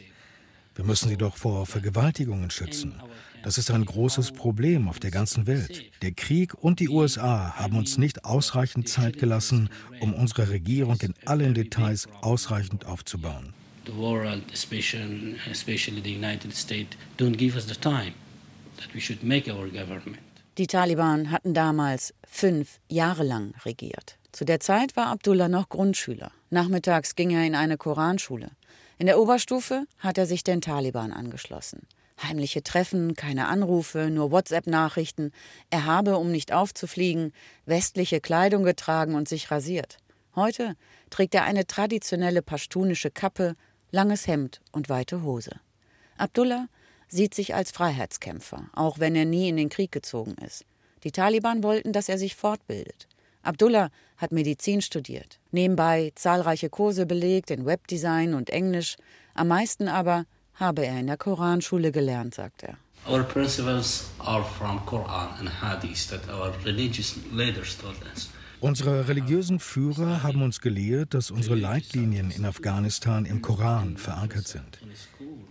Wir 0.75 0.87
müssen 0.87 1.11
sie 1.11 1.19
doch 1.19 1.37
vor 1.37 1.67
Vergewaltigungen 1.67 2.49
schützen. 2.51 2.95
Das 3.43 3.59
ist 3.59 3.71
ein 3.71 3.85
großes 3.85 4.33
Problem 4.33 4.89
auf 4.89 5.01
der 5.01 5.11
ganzen 5.11 5.47
Welt. 5.47 5.85
Der 6.01 6.13
Krieg 6.13 6.55
und 6.55 6.81
die 6.81 6.89
USA 6.89 7.57
haben 7.57 7.77
uns 7.77 7.99
nicht 7.99 8.25
ausreichend 8.25 8.89
Zeit 8.89 9.19
gelassen, 9.19 9.69
um 10.01 10.15
unsere 10.15 10.49
Regierung 10.49 10.99
in 11.03 11.13
allen 11.27 11.53
Details 11.53 12.09
ausreichend 12.23 12.87
aufzubauen. 12.87 13.53
The 13.85 13.97
world, 13.97 14.43
especially, 14.53 15.37
especially 15.51 16.01
the 16.01 16.13
United 16.13 16.55
States, 16.55 16.97
don't 17.17 17.37
give 17.37 17.57
us 17.57 17.67
the 17.67 17.75
time 17.75 18.15
that 18.77 18.95
we 18.95 19.01
should 19.01 19.23
make 19.23 19.49
our 19.49 19.69
government. 19.69 20.19
Die 20.59 20.67
Taliban 20.67 21.31
hatten 21.31 21.55
damals 21.55 22.13
fünf 22.25 22.79
Jahre 22.89 23.25
lang 23.25 23.55
regiert. 23.65 24.19
Zu 24.33 24.45
der 24.45 24.61
Zeit 24.61 24.97
war 24.97 25.07
Abdullah 25.07 25.49
noch 25.49 25.69
Grundschüler. 25.69 26.31
Nachmittags 26.51 27.17
ging 27.17 27.31
er 27.31 27.45
in 27.45 27.55
eine 27.55 27.77
Koranschule. 27.77 28.51
In 28.99 29.07
der 29.07 29.19
Oberstufe 29.19 29.87
hat 29.99 30.19
er 30.19 30.27
sich 30.27 30.45
den 30.45 30.61
Taliban 30.61 31.13
angeschlossen. 31.13 31.87
Heimliche 32.23 32.63
Treffen, 32.63 33.15
keine 33.15 33.49
Anrufe, 33.49 34.11
nur 34.11 34.31
WhatsApp-Nachrichten. 34.31 35.33
Er 35.71 35.87
habe, 35.87 36.19
um 36.19 36.31
nicht 36.31 36.53
aufzufliegen, 36.53 37.33
westliche 37.67 38.21
Kleidung 38.21 38.63
getragen 38.63 39.15
und 39.15 39.29
sich 39.29 39.51
rasiert. 39.51 39.97
Heute 40.37 40.77
trägt 41.11 41.35
er 41.35 41.45
eine 41.45 41.67
traditionelle 41.67 42.43
pashtunische 42.43 43.11
Kappe, 43.11 43.57
langes 43.93 44.27
Hemd 44.27 44.61
und 44.73 44.89
weite 44.89 45.23
Hose. 45.23 45.61
Abdullah 46.17 46.67
sieht 47.09 47.35
sich 47.35 47.55
als 47.55 47.71
Freiheitskämpfer, 47.71 48.65
auch 48.73 48.99
wenn 48.99 49.15
er 49.15 49.27
nie 49.27 49.49
in 49.49 49.57
den 49.57 49.69
Krieg 49.69 49.93
gezogen 49.93 50.35
ist. 50.45 50.65
Die 51.05 51.13
Taliban 51.13 51.63
wollten, 51.63 51.93
dass 51.93 52.09
er 52.09 52.19
sich 52.19 52.35
fortbildet. 52.35 53.07
Abdullah 53.43 53.91
hat 54.17 54.33
Medizin 54.33 54.83
studiert, 54.83 55.41
nebenbei 55.51 56.13
zahlreiche 56.15 56.71
Kurse 56.71 57.07
belegt 57.07 57.51
in 57.51 57.67
Webdesign 57.67 58.35
und 58.35 58.51
Englisch, 58.51 58.97
am 59.35 59.49
meisten 59.49 59.89
aber 59.89 60.27
habe 60.55 60.87
er 60.87 60.99
in 61.01 61.09
der 61.09 61.17
Koranschule 61.17 61.93
gelernt, 61.93 62.35
sagt 62.35 62.63
er. 62.63 62.77
Our 63.09 63.25
principles 63.25 64.11
are 64.21 64.45
from 64.45 64.79
Quran 64.87 65.41
and 65.41 65.49
Hadith 65.49 66.09
that 66.09 66.29
our 66.29 66.53
religious 66.65 67.17
leaders 67.33 67.77
told 67.77 67.97
us. 68.15 68.31
Unsere 68.63 69.09
religiösen 69.09 69.59
Führer 69.59 70.23
haben 70.23 70.41
uns 70.41 70.61
gelehrt, 70.61 71.15
dass 71.15 71.33
unsere 71.33 71.57
Leitlinien 71.57 72.31
in 72.31 72.45
Afghanistan 72.45 73.25
im 73.25 73.43
Koran 73.43 73.97
verankert 73.97 74.47
sind. 74.47 74.79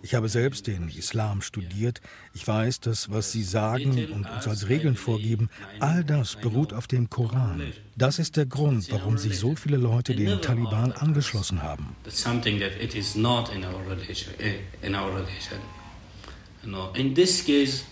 Ich 0.01 0.15
habe 0.15 0.29
selbst 0.29 0.65
den 0.65 0.87
Islam 0.87 1.41
studiert. 1.41 1.99
Ich 2.33 2.47
weiß, 2.47 2.79
dass 2.79 3.11
was 3.11 3.33
sie 3.33 3.43
sagen 3.43 3.91
und 4.13 4.25
uns 4.31 4.47
als 4.47 4.69
Regeln 4.69 4.95
vorgeben, 4.95 5.49
all 5.81 6.05
das 6.05 6.37
beruht 6.37 6.71
auf 6.71 6.87
dem 6.87 7.09
Koran. 7.09 7.73
Das 7.97 8.17
ist 8.17 8.37
der 8.37 8.45
Grund, 8.45 8.89
warum 8.93 9.17
sich 9.17 9.37
so 9.37 9.57
viele 9.57 9.75
Leute 9.75 10.15
den 10.15 10.41
Taliban 10.41 10.93
angeschlossen 10.93 11.61
haben. 11.61 11.97
In 16.95 17.13
this 17.13 17.45
case, 17.45 17.83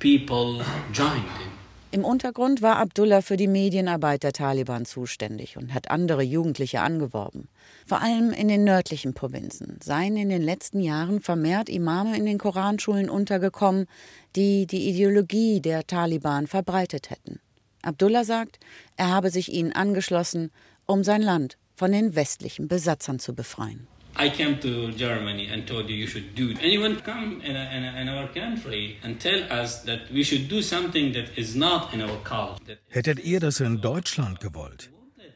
people 0.00 0.64
joined 0.92 1.30
him. 1.38 1.63
Im 1.94 2.04
Untergrund 2.04 2.60
war 2.60 2.78
Abdullah 2.78 3.22
für 3.22 3.36
die 3.36 3.46
Medienarbeit 3.46 4.24
der 4.24 4.32
Taliban 4.32 4.84
zuständig 4.84 5.56
und 5.56 5.72
hat 5.72 5.92
andere 5.92 6.24
Jugendliche 6.24 6.80
angeworben. 6.80 7.46
Vor 7.86 8.02
allem 8.02 8.32
in 8.32 8.48
den 8.48 8.64
nördlichen 8.64 9.14
Provinzen 9.14 9.78
seien 9.80 10.16
in 10.16 10.28
den 10.28 10.42
letzten 10.42 10.80
Jahren 10.80 11.20
vermehrt 11.20 11.68
Imame 11.68 12.16
in 12.16 12.26
den 12.26 12.38
Koranschulen 12.38 13.08
untergekommen, 13.08 13.86
die 14.34 14.66
die 14.66 14.88
Ideologie 14.88 15.60
der 15.60 15.86
Taliban 15.86 16.48
verbreitet 16.48 17.10
hätten. 17.10 17.38
Abdullah 17.82 18.24
sagt, 18.24 18.58
er 18.96 19.10
habe 19.10 19.30
sich 19.30 19.52
ihnen 19.52 19.70
angeschlossen, 19.70 20.50
um 20.86 21.04
sein 21.04 21.22
Land 21.22 21.58
von 21.76 21.92
den 21.92 22.16
westlichen 22.16 22.66
Besatzern 22.66 23.20
zu 23.20 23.36
befreien. 23.36 23.86
I 24.16 24.30
came 24.30 24.58
to 24.60 24.92
Germany 24.92 25.48
and 25.52 25.66
told 25.66 25.88
you 25.90 25.96
you 25.96 26.06
should 26.06 26.34
do. 26.34 26.54
Anyone 26.62 26.96
come 27.00 27.40
in, 27.42 27.56
a, 27.56 27.64
in, 27.76 27.84
a, 27.84 28.00
in 28.00 28.08
our 28.08 28.28
country 28.28 28.96
and 29.02 29.20
tell 29.20 29.42
us 29.50 29.82
that 29.84 30.02
we 30.12 30.22
should 30.22 30.48
do 30.48 30.62
something 30.62 31.12
that 31.14 31.36
is 31.36 31.56
not 31.56 31.92
in 31.92 32.00
our 32.00 32.16
culture. 32.22 32.78
Hättet 32.88 33.18
ihr 33.24 33.40
das 33.40 33.60
in 33.60 33.80
Deutschland 33.80 34.40
gewollt? 34.40 34.90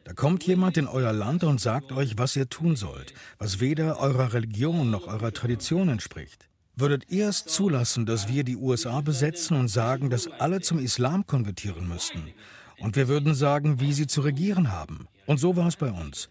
Da 0.04 0.14
kommt 0.14 0.44
jemand 0.46 0.76
in 0.78 0.86
euer 0.86 1.12
Land 1.12 1.44
und 1.44 1.60
sagt 1.60 1.92
euch, 1.92 2.16
was 2.16 2.36
ihr 2.36 2.48
tun 2.48 2.76
sollt, 2.76 3.12
was 3.38 3.60
weder 3.60 3.98
eurer 3.98 4.32
Religion 4.32 4.90
noch 4.90 5.06
eurer 5.06 5.32
Tradition 5.32 5.88
entspricht. 5.88 6.48
Würdet 6.76 7.10
ihr 7.10 7.28
es 7.28 7.44
zulassen, 7.44 8.06
dass 8.06 8.28
wir 8.28 8.44
die 8.44 8.56
USA 8.56 9.00
besetzen 9.00 9.56
und 9.56 9.68
sagen, 9.68 10.08
dass 10.08 10.28
alle 10.28 10.60
zum 10.60 10.78
Islam 10.78 11.26
konvertieren 11.26 11.88
müssten? 11.88 12.32
Und 12.78 12.94
wir 12.94 13.08
würden 13.08 13.34
sagen, 13.34 13.80
wie 13.80 13.92
sie 13.92 14.06
zu 14.06 14.20
regieren 14.20 14.70
haben. 14.70 15.08
Und 15.26 15.40
so 15.40 15.56
war 15.56 15.66
es 15.66 15.76
bei 15.76 15.90
uns. 15.90 16.28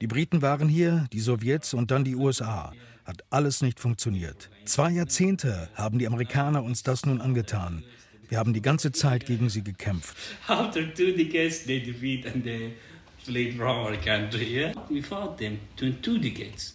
Die 0.00 0.06
Briten 0.06 0.42
waren 0.42 0.68
hier, 0.68 1.06
die 1.12 1.20
Sowjets 1.20 1.74
und 1.74 1.90
dann 1.90 2.04
die 2.04 2.14
USA. 2.14 2.72
Hat 3.04 3.24
alles 3.30 3.62
nicht 3.62 3.80
funktioniert. 3.80 4.50
Zwei 4.64 4.90
Jahrzehnte 4.90 5.68
haben 5.74 5.98
die 5.98 6.06
Amerikaner 6.06 6.62
uns 6.62 6.82
das 6.82 7.06
nun 7.06 7.20
angetan. 7.20 7.82
Wir 8.28 8.38
haben 8.38 8.52
die 8.52 8.62
ganze 8.62 8.92
Zeit 8.92 9.26
gegen 9.26 9.48
sie 9.48 9.64
gekämpft. 9.64 10.16
After 10.46 10.82
two 10.94 11.12
decades 11.12 11.64
they 11.64 11.80
defeat 11.80 12.26
and 12.26 12.44
they 12.44 12.72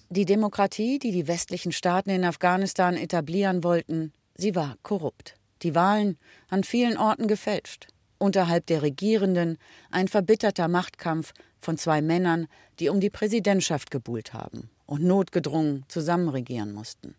die 0.09 0.25
Demokratie, 0.25 0.99
die 0.99 1.11
die 1.11 1.27
westlichen 1.27 1.71
Staaten 1.71 2.09
in 2.09 2.23
Afghanistan 2.23 2.95
etablieren 2.95 3.63
wollten, 3.63 4.13
sie 4.35 4.55
war 4.55 4.75
korrupt. 4.83 5.35
Die 5.63 5.73
Wahlen 5.73 6.17
an 6.49 6.63
vielen 6.63 6.97
Orten 6.97 7.27
gefälscht. 7.27 7.87
Unterhalb 8.23 8.67
der 8.67 8.83
Regierenden 8.83 9.57
ein 9.91 10.07
verbitterter 10.07 10.69
Machtkampf 10.69 11.33
von 11.59 11.77
zwei 11.77 12.01
Männern, 12.01 12.47
die 12.79 12.87
um 12.87 13.01
die 13.01 13.09
Präsidentschaft 13.09 13.91
gebuhlt 13.91 14.33
haben 14.33 14.69
und 14.85 15.03
notgedrungen 15.03 15.83
zusammenregieren 15.89 16.71
mussten. 16.71 17.15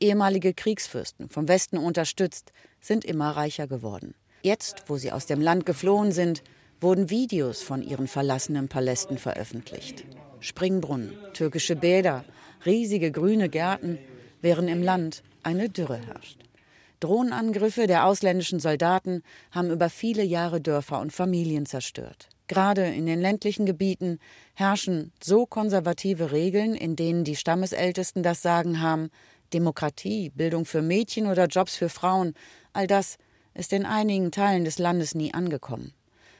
Ehemalige 0.00 0.52
Kriegsfürsten, 0.52 1.28
vom 1.28 1.46
Westen 1.46 1.78
unterstützt, 1.78 2.50
sind 2.80 3.04
immer 3.04 3.30
reicher 3.30 3.68
geworden. 3.68 4.16
Jetzt, 4.42 4.82
wo 4.88 4.96
sie 4.96 5.12
aus 5.12 5.26
dem 5.26 5.40
Land 5.40 5.66
geflohen 5.66 6.10
sind, 6.10 6.42
wurden 6.80 7.10
Videos 7.10 7.62
von 7.62 7.80
ihren 7.80 8.08
verlassenen 8.08 8.66
Palästen 8.66 9.18
veröffentlicht. 9.18 10.04
Springbrunnen, 10.40 11.12
türkische 11.32 11.76
Bäder, 11.76 12.24
riesige 12.66 13.12
grüne 13.12 13.48
Gärten, 13.48 14.00
während 14.40 14.68
im 14.68 14.82
Land 14.82 15.22
eine 15.44 15.68
Dürre 15.68 15.98
herrscht. 15.98 16.49
Drohnenangriffe 17.00 17.86
der 17.86 18.06
ausländischen 18.06 18.60
Soldaten 18.60 19.22
haben 19.50 19.70
über 19.70 19.90
viele 19.90 20.22
Jahre 20.22 20.60
Dörfer 20.60 21.00
und 21.00 21.12
Familien 21.12 21.66
zerstört. 21.66 22.28
Gerade 22.46 22.84
in 22.86 23.06
den 23.06 23.20
ländlichen 23.20 23.64
Gebieten 23.64 24.18
herrschen 24.54 25.12
so 25.22 25.46
konservative 25.46 26.32
Regeln, 26.32 26.74
in 26.74 26.96
denen 26.96 27.24
die 27.24 27.36
Stammesältesten 27.36 28.22
das 28.22 28.42
Sagen 28.42 28.80
haben, 28.80 29.10
Demokratie, 29.52 30.30
Bildung 30.30 30.64
für 30.64 30.82
Mädchen 30.82 31.26
oder 31.26 31.46
Jobs 31.46 31.76
für 31.76 31.88
Frauen, 31.88 32.34
all 32.72 32.86
das 32.86 33.18
ist 33.54 33.72
in 33.72 33.86
einigen 33.86 34.30
Teilen 34.30 34.64
des 34.64 34.78
Landes 34.78 35.14
nie 35.14 35.34
angekommen. 35.34 35.92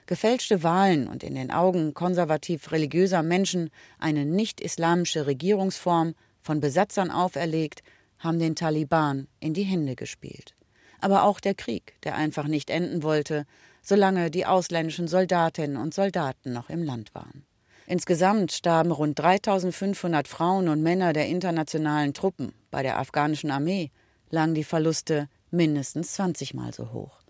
Gefälschte 0.06 0.62
Wahlen 0.62 1.06
und 1.06 1.22
in 1.22 1.36
den 1.36 1.52
Augen 1.52 1.94
konservativ 1.94 2.72
religiöser 2.72 3.22
Menschen 3.22 3.70
eine 3.98 4.24
nicht-islamische 4.24 5.26
Regierungsform 5.26 6.14
von 6.42 6.60
Besatzern 6.60 7.10
auferlegt, 7.10 7.82
haben 8.20 8.38
den 8.38 8.54
Taliban 8.54 9.26
in 9.40 9.52
die 9.52 9.64
Hände 9.64 9.96
gespielt. 9.96 10.54
Aber 11.00 11.24
auch 11.24 11.40
der 11.40 11.54
Krieg, 11.54 11.94
der 12.04 12.14
einfach 12.14 12.46
nicht 12.46 12.70
enden 12.70 13.02
wollte, 13.02 13.44
solange 13.82 14.30
die 14.30 14.46
ausländischen 14.46 15.08
Soldatinnen 15.08 15.76
und 15.76 15.92
Soldaten 15.92 16.52
noch 16.52 16.70
im 16.70 16.82
Land 16.82 17.14
waren. 17.14 17.44
Insgesamt 17.86 18.52
starben 18.52 18.92
rund 18.92 19.18
3500 19.18 20.28
Frauen 20.28 20.68
und 20.68 20.82
Männer 20.82 21.12
der 21.12 21.26
internationalen 21.26 22.14
Truppen. 22.14 22.52
Bei 22.70 22.84
der 22.84 22.98
afghanischen 22.98 23.50
Armee 23.50 23.90
lagen 24.30 24.54
die 24.54 24.64
Verluste 24.64 25.28
mindestens 25.50 26.12
20 26.12 26.54
Mal 26.54 26.72
so 26.72 26.92
hoch 26.92 27.20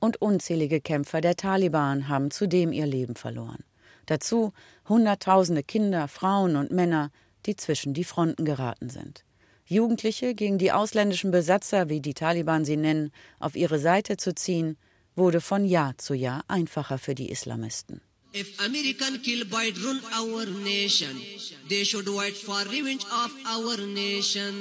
und 0.00 0.20
unzählige 0.20 0.80
Kämpfer 0.80 1.20
der 1.20 1.36
Taliban 1.36 2.08
haben 2.08 2.30
zudem 2.30 2.72
ihr 2.72 2.86
Leben 2.86 3.14
verloren. 3.14 3.62
Dazu 4.06 4.52
Hunderttausende 4.88 5.62
Kinder, 5.62 6.08
Frauen 6.08 6.56
und 6.56 6.72
Männer, 6.72 7.10
die 7.46 7.54
zwischen 7.54 7.94
die 7.94 8.04
Fronten 8.04 8.44
geraten 8.44 8.90
sind. 8.90 9.24
Jugendliche 9.70 10.34
gegen 10.34 10.58
die 10.58 10.72
ausländischen 10.72 11.30
Besatzer, 11.30 11.88
wie 11.88 12.00
die 12.00 12.12
Taliban 12.12 12.64
sie 12.64 12.76
nennen, 12.76 13.12
auf 13.38 13.54
ihre 13.54 13.78
Seite 13.78 14.16
zu 14.16 14.34
ziehen, 14.34 14.76
wurde 15.14 15.40
von 15.40 15.64
Jahr 15.64 15.96
zu 15.96 16.14
Jahr 16.14 16.42
einfacher 16.48 16.98
für 16.98 17.14
die 17.14 17.30
Islamisten. 17.30 18.00
If 18.34 18.58
American 18.58 19.22
kill 19.22 19.46
run 19.52 20.00
our 20.20 20.44
nation, 20.44 21.20
they 21.68 21.84
should 21.84 22.08
wait 22.08 22.36
for 22.36 22.56
revenge 22.68 23.04
of 23.24 23.30
our 23.46 23.76
nation. 23.86 24.52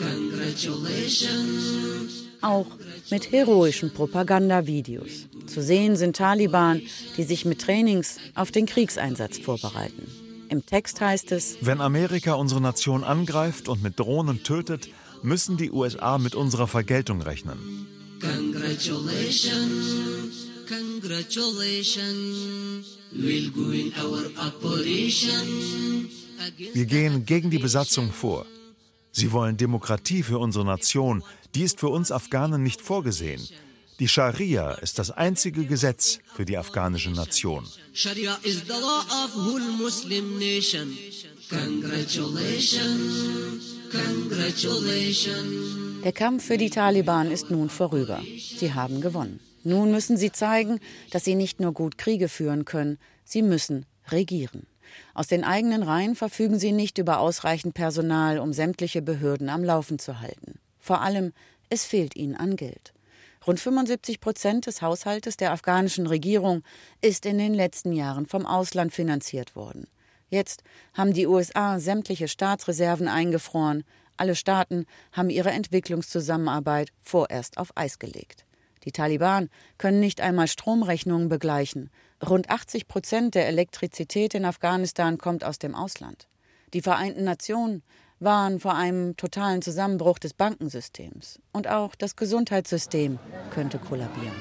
Congratulations. 0.00 2.24
Auch 2.40 2.66
mit 3.10 3.30
heroischen 3.30 3.94
Propagandavideos. 3.94 5.28
Zu 5.46 5.62
sehen 5.62 5.94
sind 5.94 6.16
Taliban, 6.16 6.82
die 7.16 7.22
sich 7.22 7.44
mit 7.44 7.60
Trainings 7.60 8.16
auf 8.34 8.50
den 8.50 8.66
Kriegseinsatz 8.66 9.38
vorbereiten. 9.38 10.23
Im 10.54 10.64
Text 10.64 11.00
heißt 11.00 11.32
es, 11.32 11.56
wenn 11.62 11.80
Amerika 11.80 12.34
unsere 12.34 12.60
Nation 12.60 13.02
angreift 13.02 13.68
und 13.68 13.82
mit 13.82 13.98
Drohnen 13.98 14.44
tötet, 14.44 14.88
müssen 15.24 15.56
die 15.56 15.72
USA 15.72 16.16
mit 16.16 16.36
unserer 16.36 16.68
Vergeltung 16.68 17.22
rechnen. 17.22 17.88
Congratulations. 18.20 20.46
Wir 26.72 26.86
gehen 26.86 27.26
gegen 27.26 27.50
die 27.50 27.58
Besatzung 27.58 28.12
vor. 28.12 28.46
Sie 29.10 29.32
wollen 29.32 29.56
Demokratie 29.56 30.22
für 30.22 30.38
unsere 30.38 30.64
Nation. 30.64 31.24
Die 31.56 31.62
ist 31.62 31.80
für 31.80 31.88
uns 31.88 32.12
Afghanen 32.12 32.62
nicht 32.62 32.80
vorgesehen. 32.80 33.42
Die 34.00 34.08
Scharia 34.08 34.72
ist 34.72 34.98
das 34.98 35.12
einzige 35.12 35.66
Gesetz 35.66 36.18
für 36.34 36.44
die 36.44 36.58
afghanische 36.58 37.10
Nation. 37.10 37.64
Sharia 37.92 38.36
is 38.42 38.64
the 38.66 38.72
law 38.72 39.04
of 39.24 39.32
whole 39.36 39.62
Muslim 39.78 40.36
nation. 40.36 40.98
Congratulations, 41.48 43.76
congratulations. 43.92 46.02
Der 46.02 46.12
Kampf 46.12 46.44
für 46.44 46.58
die 46.58 46.70
Taliban 46.70 47.30
ist 47.30 47.52
nun 47.52 47.68
vorüber. 47.68 48.20
Sie 48.58 48.74
haben 48.74 49.00
gewonnen. 49.00 49.38
Nun 49.62 49.92
müssen 49.92 50.16
sie 50.16 50.32
zeigen, 50.32 50.80
dass 51.12 51.24
sie 51.24 51.36
nicht 51.36 51.60
nur 51.60 51.72
gut 51.72 51.96
Kriege 51.96 52.28
führen 52.28 52.64
können, 52.64 52.98
sie 53.24 53.42
müssen 53.42 53.86
regieren. 54.08 54.66
Aus 55.14 55.28
den 55.28 55.44
eigenen 55.44 55.84
Reihen 55.84 56.16
verfügen 56.16 56.58
sie 56.58 56.72
nicht 56.72 56.98
über 56.98 57.20
ausreichend 57.20 57.74
Personal, 57.74 58.40
um 58.40 58.52
sämtliche 58.52 59.02
Behörden 59.02 59.48
am 59.48 59.62
Laufen 59.62 60.00
zu 60.00 60.20
halten. 60.20 60.58
Vor 60.80 61.00
allem, 61.00 61.32
es 61.70 61.84
fehlt 61.84 62.16
ihnen 62.16 62.34
an 62.34 62.56
Geld. 62.56 62.92
Rund 63.46 63.60
75 63.60 64.20
Prozent 64.20 64.66
des 64.66 64.80
Haushaltes 64.80 65.36
der 65.36 65.52
afghanischen 65.52 66.06
Regierung 66.06 66.62
ist 67.02 67.26
in 67.26 67.36
den 67.36 67.52
letzten 67.52 67.92
Jahren 67.92 68.26
vom 68.26 68.46
Ausland 68.46 68.92
finanziert 68.92 69.54
worden. 69.54 69.86
Jetzt 70.30 70.62
haben 70.94 71.12
die 71.12 71.26
USA 71.26 71.78
sämtliche 71.78 72.26
Staatsreserven 72.26 73.06
eingefroren. 73.06 73.84
Alle 74.16 74.34
Staaten 74.34 74.86
haben 75.12 75.28
ihre 75.28 75.50
Entwicklungszusammenarbeit 75.50 76.90
vorerst 77.00 77.58
auf 77.58 77.76
Eis 77.76 77.98
gelegt. 77.98 78.46
Die 78.84 78.92
Taliban 78.92 79.50
können 79.76 80.00
nicht 80.00 80.20
einmal 80.20 80.48
Stromrechnungen 80.48 81.28
begleichen. 81.28 81.90
Rund 82.26 82.48
80 82.48 82.88
Prozent 82.88 83.34
der 83.34 83.48
Elektrizität 83.48 84.34
in 84.34 84.44
Afghanistan 84.44 85.18
kommt 85.18 85.44
aus 85.44 85.58
dem 85.58 85.74
Ausland. 85.74 86.28
Die 86.72 86.82
Vereinten 86.82 87.24
Nationen 87.24 87.82
waren 88.20 88.60
vor 88.60 88.74
einem 88.74 89.16
totalen 89.16 89.62
Zusammenbruch 89.62 90.18
des 90.18 90.34
Bankensystems. 90.34 91.40
Und 91.52 91.68
auch 91.68 91.94
das 91.94 92.16
Gesundheitssystem 92.16 93.18
könnte 93.50 93.78
kollabieren. 93.78 94.36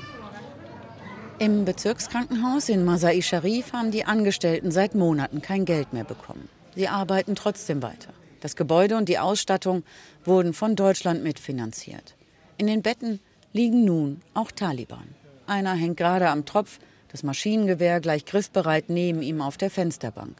Im 1.39 1.65
Bezirkskrankenhaus 1.65 2.69
in 2.69 2.85
Masai 2.85 3.21
Sharif 3.21 3.73
haben 3.73 3.91
die 3.91 4.05
Angestellten 4.05 4.71
seit 4.71 4.95
Monaten 4.95 5.41
kein 5.41 5.65
Geld 5.65 5.91
mehr 5.91 6.03
bekommen. 6.03 6.47
Sie 6.75 6.87
arbeiten 6.87 7.35
trotzdem 7.35 7.81
weiter. 7.81 8.13
Das 8.39 8.55
Gebäude 8.55 8.97
und 8.97 9.09
die 9.09 9.19
Ausstattung 9.19 9.83
wurden 10.23 10.53
von 10.53 10.75
Deutschland 10.75 11.23
mitfinanziert. 11.23 12.15
In 12.57 12.67
den 12.67 12.81
Betten 12.81 13.19
liegen 13.51 13.83
nun 13.83 14.21
auch 14.33 14.51
Taliban. 14.51 15.07
Einer 15.47 15.73
hängt 15.73 15.97
gerade 15.97 16.29
am 16.29 16.45
Tropf, 16.45 16.79
das 17.11 17.23
Maschinengewehr 17.23 17.99
gleich 17.99 18.25
griffbereit 18.25 18.89
neben 18.89 19.21
ihm 19.21 19.41
auf 19.41 19.57
der 19.57 19.69
Fensterbank. 19.69 20.35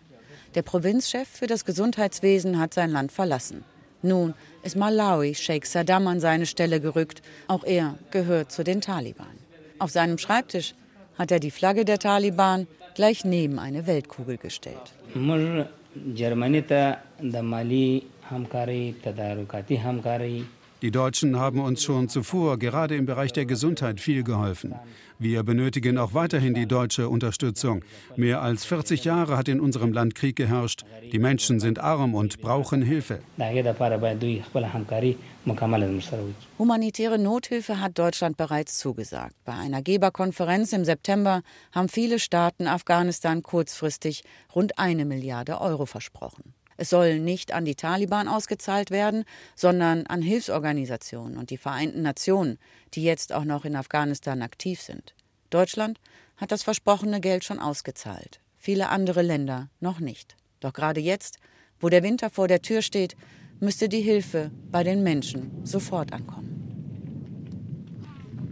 Der 0.56 0.62
Provinzchef 0.62 1.28
für 1.28 1.48
das 1.48 1.66
Gesundheitswesen 1.66 2.60
hat 2.60 2.74
sein 2.74 2.92
Land 2.92 3.12
verlassen. 3.12 3.64
Nun 4.04 4.34
ist 4.62 4.76
Malawi 4.76 5.34
Sheikh 5.34 5.66
Saddam 5.66 6.08
an 6.08 6.20
seine 6.20 6.46
Stelle 6.46 6.80
gerückt. 6.80 7.22
Auch 7.48 7.64
er 7.64 7.96
gehört 8.12 8.52
zu 8.52 8.64
den 8.64 8.82
Taliban. 8.82 9.36
Auf 9.80 9.90
seinem 9.92 10.18
Schreibtisch 10.18 10.76
hat 11.18 11.32
er 11.32 11.40
die 11.40 11.52
Flagge 11.52 11.86
der 11.86 12.00
Taliban 12.00 12.68
gleich 12.96 13.26
neben 13.26 13.58
eine 13.60 13.88
Weltkugel 13.88 14.38
gestellt. 14.38 14.94
Die 20.84 20.92
Deutschen 20.92 21.40
haben 21.40 21.62
uns 21.62 21.82
schon 21.82 22.10
zuvor, 22.10 22.60
gerade 22.60 22.98
im 22.98 23.06
Bereich 23.06 23.32
der 23.32 23.46
Gesundheit, 23.46 24.02
viel 24.02 24.22
geholfen. 24.22 24.76
Wir 25.18 25.42
benötigen 25.44 25.98
auch 25.98 26.14
weiterhin 26.14 26.54
die 26.54 26.66
deutsche 26.66 27.08
Unterstützung. 27.08 27.86
Mehr 28.18 28.42
als 28.42 28.66
40 28.66 29.06
Jahre 29.06 29.38
hat 29.38 29.48
in 29.48 29.62
unserem 29.62 29.94
Land 29.94 30.14
Krieg 30.14 30.36
geherrscht. 30.36 30.84
Die 31.14 31.20
Menschen 31.20 31.62
sind 31.62 31.80
arm 31.80 32.14
und 32.14 32.42
brauchen 32.42 32.82
Hilfe. 32.82 33.20
Humanitäre 36.60 37.18
Nothilfe 37.18 37.80
hat 37.80 37.98
Deutschland 37.98 38.36
bereits 38.36 38.78
zugesagt. 38.78 39.36
Bei 39.46 39.54
einer 39.54 39.82
Geberkonferenz 39.82 40.74
im 40.74 40.84
September 40.84 41.44
haben 41.72 41.88
viele 41.88 42.20
Staaten 42.20 42.68
Afghanistan 42.68 43.42
kurzfristig 43.42 44.26
rund 44.54 44.78
eine 44.78 45.06
Milliarde 45.06 45.62
Euro 45.62 45.86
versprochen. 45.86 46.53
Es 46.78 46.90
soll 46.90 47.20
nicht 47.20 47.54
an 47.54 47.66
die 47.66 47.76
Taliban 47.76 48.28
ausgezahlt 48.28 48.92
werden, 48.92 49.26
sondern 49.56 50.06
an 50.08 50.22
Hilfsorganisationen 50.22 51.38
und 51.38 51.50
die 51.50 51.58
Vereinten 51.58 52.02
Nationen, 52.02 52.58
die 52.94 53.04
jetzt 53.04 53.34
auch 53.34 53.46
noch 53.46 53.66
in 53.66 53.76
Afghanistan 53.76 54.42
aktiv 54.42 54.82
sind. 54.82 55.14
Deutschland 55.50 56.00
hat 56.38 56.52
das 56.52 56.64
versprochene 56.64 57.22
Geld 57.22 57.44
schon 57.44 57.60
ausgezahlt, 57.60 58.40
viele 58.58 58.90
andere 58.90 59.22
Länder 59.22 59.70
noch 59.80 60.00
nicht. 60.00 60.36
Doch 60.60 60.74
gerade 60.74 61.00
jetzt, 61.00 61.38
wo 61.80 61.90
der 61.90 62.04
Winter 62.04 62.30
vor 62.30 62.48
der 62.48 62.62
Tür 62.62 62.82
steht, 62.82 63.16
müsste 63.60 63.88
die 63.88 64.02
Hilfe 64.02 64.52
bei 64.72 64.84
den 64.84 65.04
Menschen 65.04 65.52
sofort 65.64 66.12
ankommen. 66.12 66.50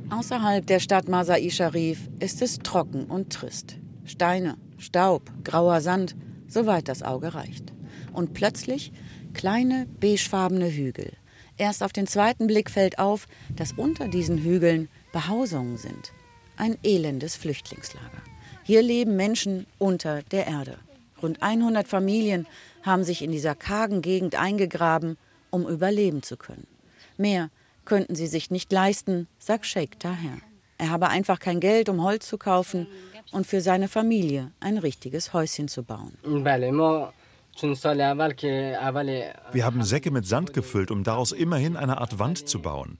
Außerhalb 0.09 0.67
der 0.67 0.79
Stadt 0.79 1.07
Masai 1.07 1.49
Sharif 1.49 2.09
ist 2.19 2.41
es 2.41 2.59
trocken 2.59 3.05
und 3.05 3.31
trist. 3.31 3.77
Steine, 4.03 4.57
Staub, 4.77 5.31
grauer 5.43 5.79
Sand, 5.79 6.15
soweit 6.47 6.89
das 6.89 7.01
Auge 7.01 7.33
reicht 7.33 7.70
und 8.13 8.33
plötzlich 8.33 8.91
kleine 9.33 9.87
beigefarbene 9.99 10.69
Hügel. 10.69 11.13
Erst 11.57 11.83
auf 11.83 11.93
den 11.93 12.07
zweiten 12.07 12.47
Blick 12.47 12.69
fällt 12.69 12.99
auf, 12.99 13.27
dass 13.55 13.73
unter 13.73 14.07
diesen 14.07 14.39
Hügeln 14.39 14.89
Behausungen 15.11 15.77
sind. 15.77 16.11
Ein 16.57 16.77
elendes 16.83 17.35
Flüchtlingslager. 17.35 18.21
Hier 18.63 18.81
leben 18.81 19.15
Menschen 19.15 19.65
unter 19.77 20.21
der 20.23 20.47
Erde. 20.47 20.77
Rund 21.21 21.41
100 21.41 21.87
Familien 21.87 22.47
haben 22.83 23.03
sich 23.03 23.21
in 23.21 23.31
dieser 23.31 23.55
kargen 23.55 24.01
Gegend 24.01 24.35
eingegraben, 24.35 25.17
um 25.49 25.67
überleben 25.67 26.23
zu 26.23 26.37
können. 26.37 26.67
Mehr 27.17 27.49
könnten 27.85 28.15
sie 28.15 28.27
sich 28.27 28.51
nicht 28.51 28.71
leisten, 28.71 29.27
sagt 29.37 29.65
Sheikh 29.65 29.97
Taher. 29.99 30.37
Er 30.77 30.89
habe 30.89 31.09
einfach 31.09 31.39
kein 31.39 31.59
Geld, 31.59 31.89
um 31.89 32.01
Holz 32.03 32.27
zu 32.27 32.37
kaufen 32.37 32.87
und 33.31 33.45
für 33.45 33.61
seine 33.61 33.87
Familie 33.87 34.51
ein 34.59 34.77
richtiges 34.77 35.33
Häuschen 35.33 35.67
zu 35.67 35.83
bauen. 35.83 36.17
Wir 39.51 39.65
haben 39.65 39.83
Säcke 39.83 40.11
mit 40.11 40.25
Sand 40.25 40.53
gefüllt, 40.53 40.91
um 40.91 41.03
daraus 41.03 41.31
immerhin 41.31 41.77
eine 41.77 41.99
Art 41.99 42.19
Wand 42.19 42.47
zu 42.47 42.61
bauen. 42.61 42.97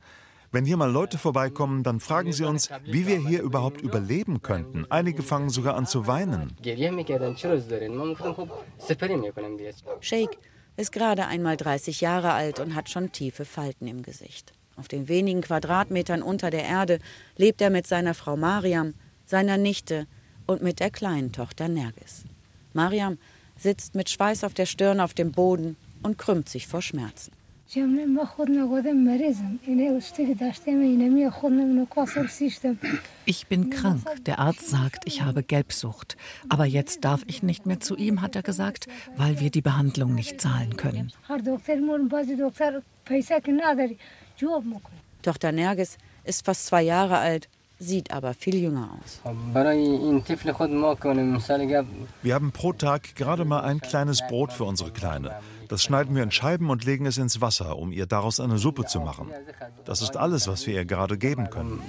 Wenn 0.54 0.66
hier 0.66 0.76
mal 0.76 0.92
Leute 0.92 1.18
vorbeikommen, 1.18 1.82
dann 1.82 2.02
fragen 2.02 2.34
sie 2.34 2.44
uns, 2.44 2.70
wie 2.84 3.08
wir 3.08 3.18
hier 3.26 3.42
überhaupt 3.42 3.82
überleben 3.82 4.42
könnten. 4.42 4.86
Einige 4.90 5.24
fangen 5.24 5.50
sogar 5.50 5.76
an 5.76 5.86
zu 5.86 6.08
weinen. 6.08 6.54
Sheikh 10.02 10.38
ist 10.76 10.92
gerade 10.92 11.28
einmal 11.28 11.56
30 11.56 12.02
Jahre 12.02 12.34
alt 12.34 12.60
und 12.60 12.76
hat 12.76 12.90
schon 12.90 13.14
tiefe 13.14 13.46
Falten 13.46 13.88
im 13.88 14.04
Gesicht. 14.04 14.52
Auf 14.76 14.90
den 14.90 15.08
wenigen 15.08 15.42
Quadratmetern 15.42 16.22
unter 16.22 16.50
der 16.50 16.66
Erde 16.66 17.00
lebt 17.38 17.62
er 17.62 17.70
mit 17.70 17.88
seiner 17.88 18.14
Frau 18.14 18.36
Mariam, 18.36 18.94
seiner 19.26 19.58
Nichte 19.58 20.06
und 20.48 20.62
mit 20.62 20.82
der 20.82 20.90
kleinen 20.90 21.32
Tochter 21.32 21.70
Nergis. 21.70 22.26
Mariam 22.74 23.18
sitzt 23.62 23.96
mit 23.96 24.10
Schweiß 24.10 24.44
auf 24.44 24.54
der 24.54 24.66
Stirn 24.66 25.00
auf 25.00 25.14
dem 25.14 25.32
Boden 25.32 25.76
und 26.04 26.18
krümmt 26.18 26.50
sich 26.50 26.68
vor 26.68 26.82
Schmerzen. 26.82 27.32
Ich 33.24 33.48
bin 33.48 33.70
krank. 33.70 34.02
Der 34.26 34.40
Arzt 34.40 34.70
sagt, 34.70 35.04
ich 35.06 35.22
habe 35.22 35.42
Gelbsucht. 35.42 36.18
Aber 36.50 36.66
jetzt 36.66 37.06
darf 37.06 37.22
ich 37.28 37.44
nicht 37.44 37.66
mehr 37.66 37.80
zu 37.80 37.96
ihm, 37.96 38.22
hat 38.22 38.36
er 38.36 38.44
gesagt, 38.44 38.88
weil 39.16 39.40
wir 39.40 39.52
die 39.52 39.62
Behandlung 39.62 40.16
nicht 40.16 40.42
zahlen 40.42 40.76
können. 40.76 41.14
Tochter 45.22 45.54
Nergis 45.54 45.98
ist 46.26 46.44
fast 46.44 46.66
zwei 46.66 46.82
Jahre 46.82 47.20
alt 47.20 47.48
sieht 47.82 48.12
aber 48.12 48.34
viel 48.34 48.56
jünger 48.56 48.98
aus. 49.00 49.22
Wir 52.22 52.36
haben 52.36 52.52
pro 52.52 52.74
Tag 52.74 53.16
gerade 53.16 53.46
mal 53.46 53.62
ein 53.62 53.82
kleines 53.82 54.22
Brot 54.28 54.54
für 54.54 54.66
unsere 54.66 54.92
Kleine. 54.92 55.36
Das 55.68 55.84
schneiden 55.84 56.16
wir 56.16 56.24
in 56.24 56.32
Scheiben 56.32 56.70
und 56.70 56.86
legen 56.86 57.06
es 57.06 57.18
ins 57.18 57.42
Wasser, 57.42 57.78
um 57.78 57.92
ihr 57.92 58.06
daraus 58.06 58.40
eine 58.40 58.58
Suppe 58.58 58.86
zu 58.86 59.00
machen. 59.00 59.30
Das 59.86 60.02
ist 60.02 60.18
alles, 60.18 60.48
was 60.48 60.68
wir 60.68 60.76
ihr 60.76 60.86
gerade 60.86 61.18
geben 61.18 61.50
können. 61.50 61.82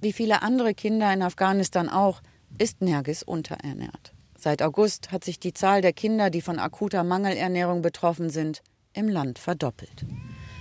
Wie 0.00 0.12
viele 0.12 0.42
andere 0.42 0.74
Kinder 0.74 1.12
in 1.12 1.22
Afghanistan 1.22 1.88
auch, 1.88 2.20
ist 2.58 2.82
Nergis 2.82 3.22
unterernährt. 3.22 4.12
Seit 4.36 4.62
August 4.62 5.12
hat 5.12 5.24
sich 5.24 5.40
die 5.40 5.54
Zahl 5.54 5.80
der 5.80 5.92
Kinder, 5.92 6.30
die 6.30 6.42
von 6.42 6.58
akuter 6.58 7.04
Mangelernährung 7.04 7.80
betroffen 7.80 8.28
sind, 8.28 8.62
im 8.92 9.08
Land 9.08 9.38
verdoppelt. 9.38 10.04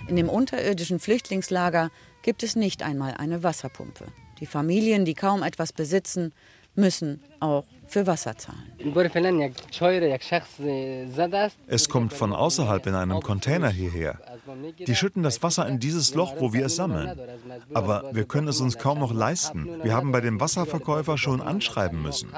In 0.07 0.15
dem 0.15 0.29
unterirdischen 0.29 0.99
Flüchtlingslager 0.99 1.89
gibt 2.21 2.43
es 2.43 2.55
nicht 2.55 2.83
einmal 2.83 3.13
eine 3.17 3.43
Wasserpumpe. 3.43 4.05
Die 4.39 4.45
Familien, 4.45 5.05
die 5.05 5.13
kaum 5.13 5.43
etwas 5.43 5.71
besitzen, 5.71 6.33
müssen 6.75 7.21
auch 7.39 7.65
für 7.85 8.07
Wasser 8.07 8.35
zahlen. 8.37 8.71
Es 11.67 11.89
kommt 11.89 12.13
von 12.13 12.33
außerhalb 12.33 12.87
in 12.87 12.95
einem 12.95 13.19
Container 13.21 13.69
hierher. 13.69 14.19
Die 14.79 14.95
schütten 14.95 15.21
das 15.23 15.43
Wasser 15.43 15.67
in 15.67 15.79
dieses 15.79 16.15
Loch, 16.15 16.35
wo 16.39 16.53
wir 16.53 16.65
es 16.65 16.75
sammeln. 16.75 17.17
Aber 17.73 18.09
wir 18.13 18.25
können 18.25 18.47
es 18.47 18.59
uns 18.59 18.77
kaum 18.77 18.99
noch 18.99 19.13
leisten. 19.13 19.69
Wir 19.83 19.93
haben 19.93 20.11
bei 20.11 20.21
dem 20.21 20.39
Wasserverkäufer 20.39 21.17
schon 21.17 21.41
anschreiben 21.41 22.01
müssen. 22.01 22.31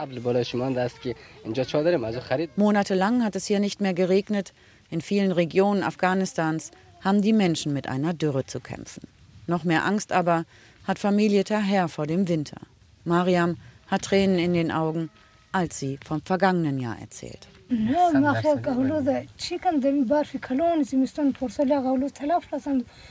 Monatelang 2.55 3.23
hat 3.23 3.35
es 3.35 3.45
hier 3.45 3.59
nicht 3.59 3.81
mehr 3.81 3.93
geregnet. 3.93 4.53
In 4.89 5.01
vielen 5.01 5.31
Regionen 5.31 5.83
Afghanistans 5.83 6.71
haben 7.05 7.21
die 7.21 7.33
Menschen 7.33 7.71
mit 7.71 7.87
einer 7.87 8.13
Dürre 8.13 8.45
zu 8.45 8.59
kämpfen. 8.59 9.07
Noch 9.47 9.63
mehr 9.63 9.85
Angst 9.85 10.11
aber 10.11 10.43
hat 10.85 10.99
Familie 10.99 11.43
Taher 11.43 11.87
vor 11.87 12.07
dem 12.07 12.27
Winter. 12.27 12.57
Mariam 13.05 13.57
hat 13.87 14.01
Tränen 14.01 14.39
in 14.39 14.53
den 14.53 14.71
Augen, 14.71 15.11
als 15.51 15.79
sie 15.79 15.99
vom 16.03 16.21
vergangenen 16.23 16.79
Jahr 16.79 16.99
erzählt. 16.99 17.47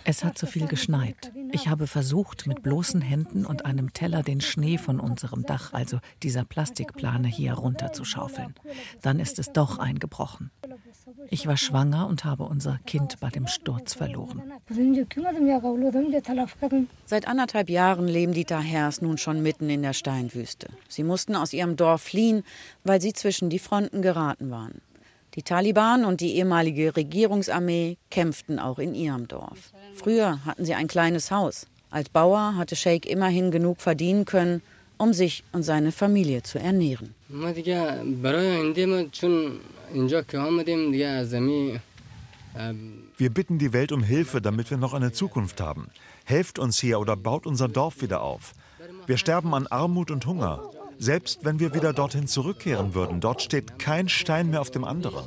Es 0.04 0.24
hat 0.24 0.38
zu 0.38 0.46
viel 0.46 0.66
geschneit. 0.66 1.32
Ich 1.50 1.68
habe 1.68 1.86
versucht, 1.86 2.46
mit 2.46 2.62
bloßen 2.62 3.00
Händen 3.00 3.44
und 3.46 3.64
einem 3.66 3.92
Teller 3.92 4.22
den 4.22 4.40
Schnee 4.40 4.78
von 4.78 5.00
unserem 5.00 5.44
Dach, 5.44 5.72
also 5.72 5.98
dieser 6.22 6.44
Plastikplane 6.44 7.28
hier 7.28 7.54
runterzuschaufeln. 7.54 8.54
Dann 9.02 9.18
ist 9.18 9.38
es 9.38 9.52
doch 9.52 9.78
eingebrochen. 9.78 10.50
Ich 11.30 11.46
war 11.46 11.56
schwanger 11.56 12.06
und 12.06 12.24
habe 12.24 12.44
unser 12.44 12.78
Kind 12.86 13.20
bei 13.20 13.28
dem 13.28 13.46
Sturz 13.46 13.94
verloren. 13.94 14.42
Seit 17.06 17.28
anderthalb 17.28 17.68
Jahren 17.68 18.08
leben 18.08 18.32
die 18.32 18.44
Tahers 18.44 19.02
nun 19.02 19.18
schon 19.18 19.42
mitten 19.42 19.68
in 19.68 19.82
der 19.82 19.92
Steinwüste. 19.92 20.68
Sie 20.88 21.02
mussten 21.02 21.34
aus 21.34 21.52
ihrem 21.52 21.76
Dorf 21.76 22.02
fliehen, 22.02 22.44
weil 22.84 23.00
sie 23.00 23.12
zwischen 23.12 23.50
die 23.50 23.58
Fronten 23.58 24.02
geraten 24.02 24.43
waren. 24.50 24.80
Die 25.34 25.42
Taliban 25.42 26.04
und 26.04 26.20
die 26.20 26.36
ehemalige 26.36 26.96
Regierungsarmee 26.96 27.96
kämpften 28.10 28.58
auch 28.58 28.78
in 28.78 28.94
ihrem 28.94 29.26
Dorf. 29.26 29.72
Früher 29.94 30.44
hatten 30.44 30.64
sie 30.64 30.74
ein 30.74 30.86
kleines 30.86 31.30
Haus. 31.30 31.66
Als 31.90 32.08
Bauer 32.08 32.54
hatte 32.56 32.76
Sheikh 32.76 33.08
immerhin 33.08 33.50
genug 33.50 33.80
verdienen 33.80 34.24
können, 34.24 34.62
um 34.96 35.12
sich 35.12 35.44
und 35.52 35.64
seine 35.64 35.92
Familie 35.92 36.42
zu 36.42 36.58
ernähren. 36.58 37.14
Wir 43.16 43.30
bitten 43.30 43.58
die 43.58 43.72
Welt 43.72 43.90
um 43.90 44.02
Hilfe, 44.02 44.40
damit 44.40 44.70
wir 44.70 44.78
noch 44.78 44.94
eine 44.94 45.12
Zukunft 45.12 45.60
haben. 45.60 45.88
Helft 46.24 46.58
uns 46.58 46.78
hier 46.78 47.00
oder 47.00 47.16
baut 47.16 47.46
unser 47.46 47.68
Dorf 47.68 48.00
wieder 48.00 48.22
auf. 48.22 48.54
Wir 49.06 49.16
sterben 49.16 49.54
an 49.54 49.66
Armut 49.66 50.10
und 50.10 50.26
Hunger. 50.26 50.62
Selbst 50.98 51.44
wenn 51.44 51.60
wir 51.60 51.74
wieder 51.74 51.92
dorthin 51.92 52.26
zurückkehren 52.26 52.94
würden, 52.94 53.20
dort 53.20 53.42
steht 53.42 53.78
kein 53.78 54.08
Stein 54.08 54.50
mehr 54.50 54.60
auf 54.60 54.70
dem 54.70 54.84
anderen. 54.84 55.26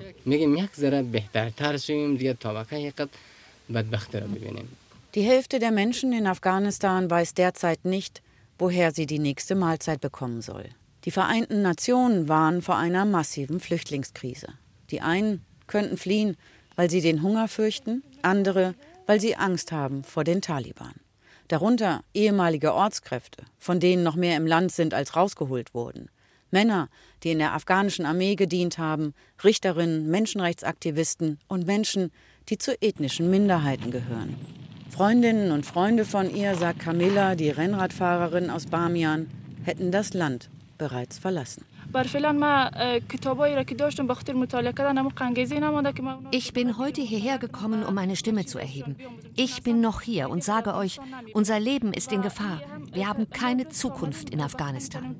Die 5.15 5.23
Hälfte 5.23 5.59
der 5.59 5.71
Menschen 5.71 6.13
in 6.13 6.27
Afghanistan 6.27 7.09
weiß 7.09 7.33
derzeit 7.33 7.85
nicht, 7.85 8.21
woher 8.59 8.91
sie 8.91 9.05
die 9.05 9.19
nächste 9.19 9.55
Mahlzeit 9.55 10.01
bekommen 10.01 10.41
soll. 10.41 10.65
Die 11.05 11.11
Vereinten 11.11 11.61
Nationen 11.61 12.27
warnen 12.27 12.61
vor 12.61 12.75
einer 12.75 13.05
massiven 13.05 13.59
Flüchtlingskrise. 13.59 14.47
Die 14.91 15.01
einen 15.01 15.41
könnten 15.67 15.97
fliehen, 15.97 16.37
weil 16.75 16.89
sie 16.89 17.01
den 17.01 17.23
Hunger 17.23 17.47
fürchten, 17.47 18.03
andere, 18.21 18.75
weil 19.05 19.19
sie 19.19 19.35
Angst 19.35 19.71
haben 19.71 20.03
vor 20.03 20.23
den 20.23 20.41
Taliban. 20.41 20.93
Darunter 21.47 22.03
ehemalige 22.13 22.73
Ortskräfte, 22.73 23.43
von 23.57 23.79
denen 23.79 24.03
noch 24.03 24.15
mehr 24.15 24.35
im 24.37 24.47
Land 24.47 24.71
sind, 24.71 24.93
als 24.93 25.15
rausgeholt 25.15 25.73
wurden. 25.73 26.09
Männer, 26.51 26.89
die 27.23 27.31
in 27.31 27.39
der 27.39 27.53
afghanischen 27.53 28.05
Armee 28.05 28.35
gedient 28.35 28.77
haben, 28.77 29.13
Richterinnen, 29.43 30.09
Menschenrechtsaktivisten 30.09 31.39
und 31.47 31.65
Menschen, 31.65 32.11
die 32.49 32.57
zu 32.57 32.81
ethnischen 32.81 33.29
Minderheiten 33.29 33.91
gehören. 33.91 34.35
Freundinnen 34.89 35.51
und 35.51 35.65
Freunde 35.65 36.05
von 36.05 36.33
ihr, 36.33 36.55
sagt 36.55 36.79
Camilla, 36.79 37.35
die 37.35 37.49
Rennradfahrerin 37.49 38.49
aus 38.49 38.65
Bamian, 38.65 39.29
hätten 39.63 39.91
das 39.91 40.13
Land 40.13 40.49
bereits 40.77 41.19
verlassen. 41.19 41.65
Ich 46.31 46.53
bin 46.53 46.77
heute 46.77 47.01
hierher 47.01 47.37
gekommen, 47.37 47.83
um 47.83 47.93
meine 47.93 48.15
Stimme 48.15 48.45
zu 48.45 48.57
erheben. 48.59 48.95
Ich 49.35 49.63
bin 49.63 49.81
noch 49.81 50.01
hier 50.01 50.29
und 50.29 50.43
sage 50.43 50.75
euch, 50.75 50.99
unser 51.33 51.59
Leben 51.59 51.93
ist 51.93 52.11
in 52.11 52.21
Gefahr. 52.21 52.61
Wir 52.91 53.07
haben 53.07 53.29
keine 53.29 53.69
Zukunft 53.69 54.29
in 54.29 54.41
Afghanistan. 54.41 55.15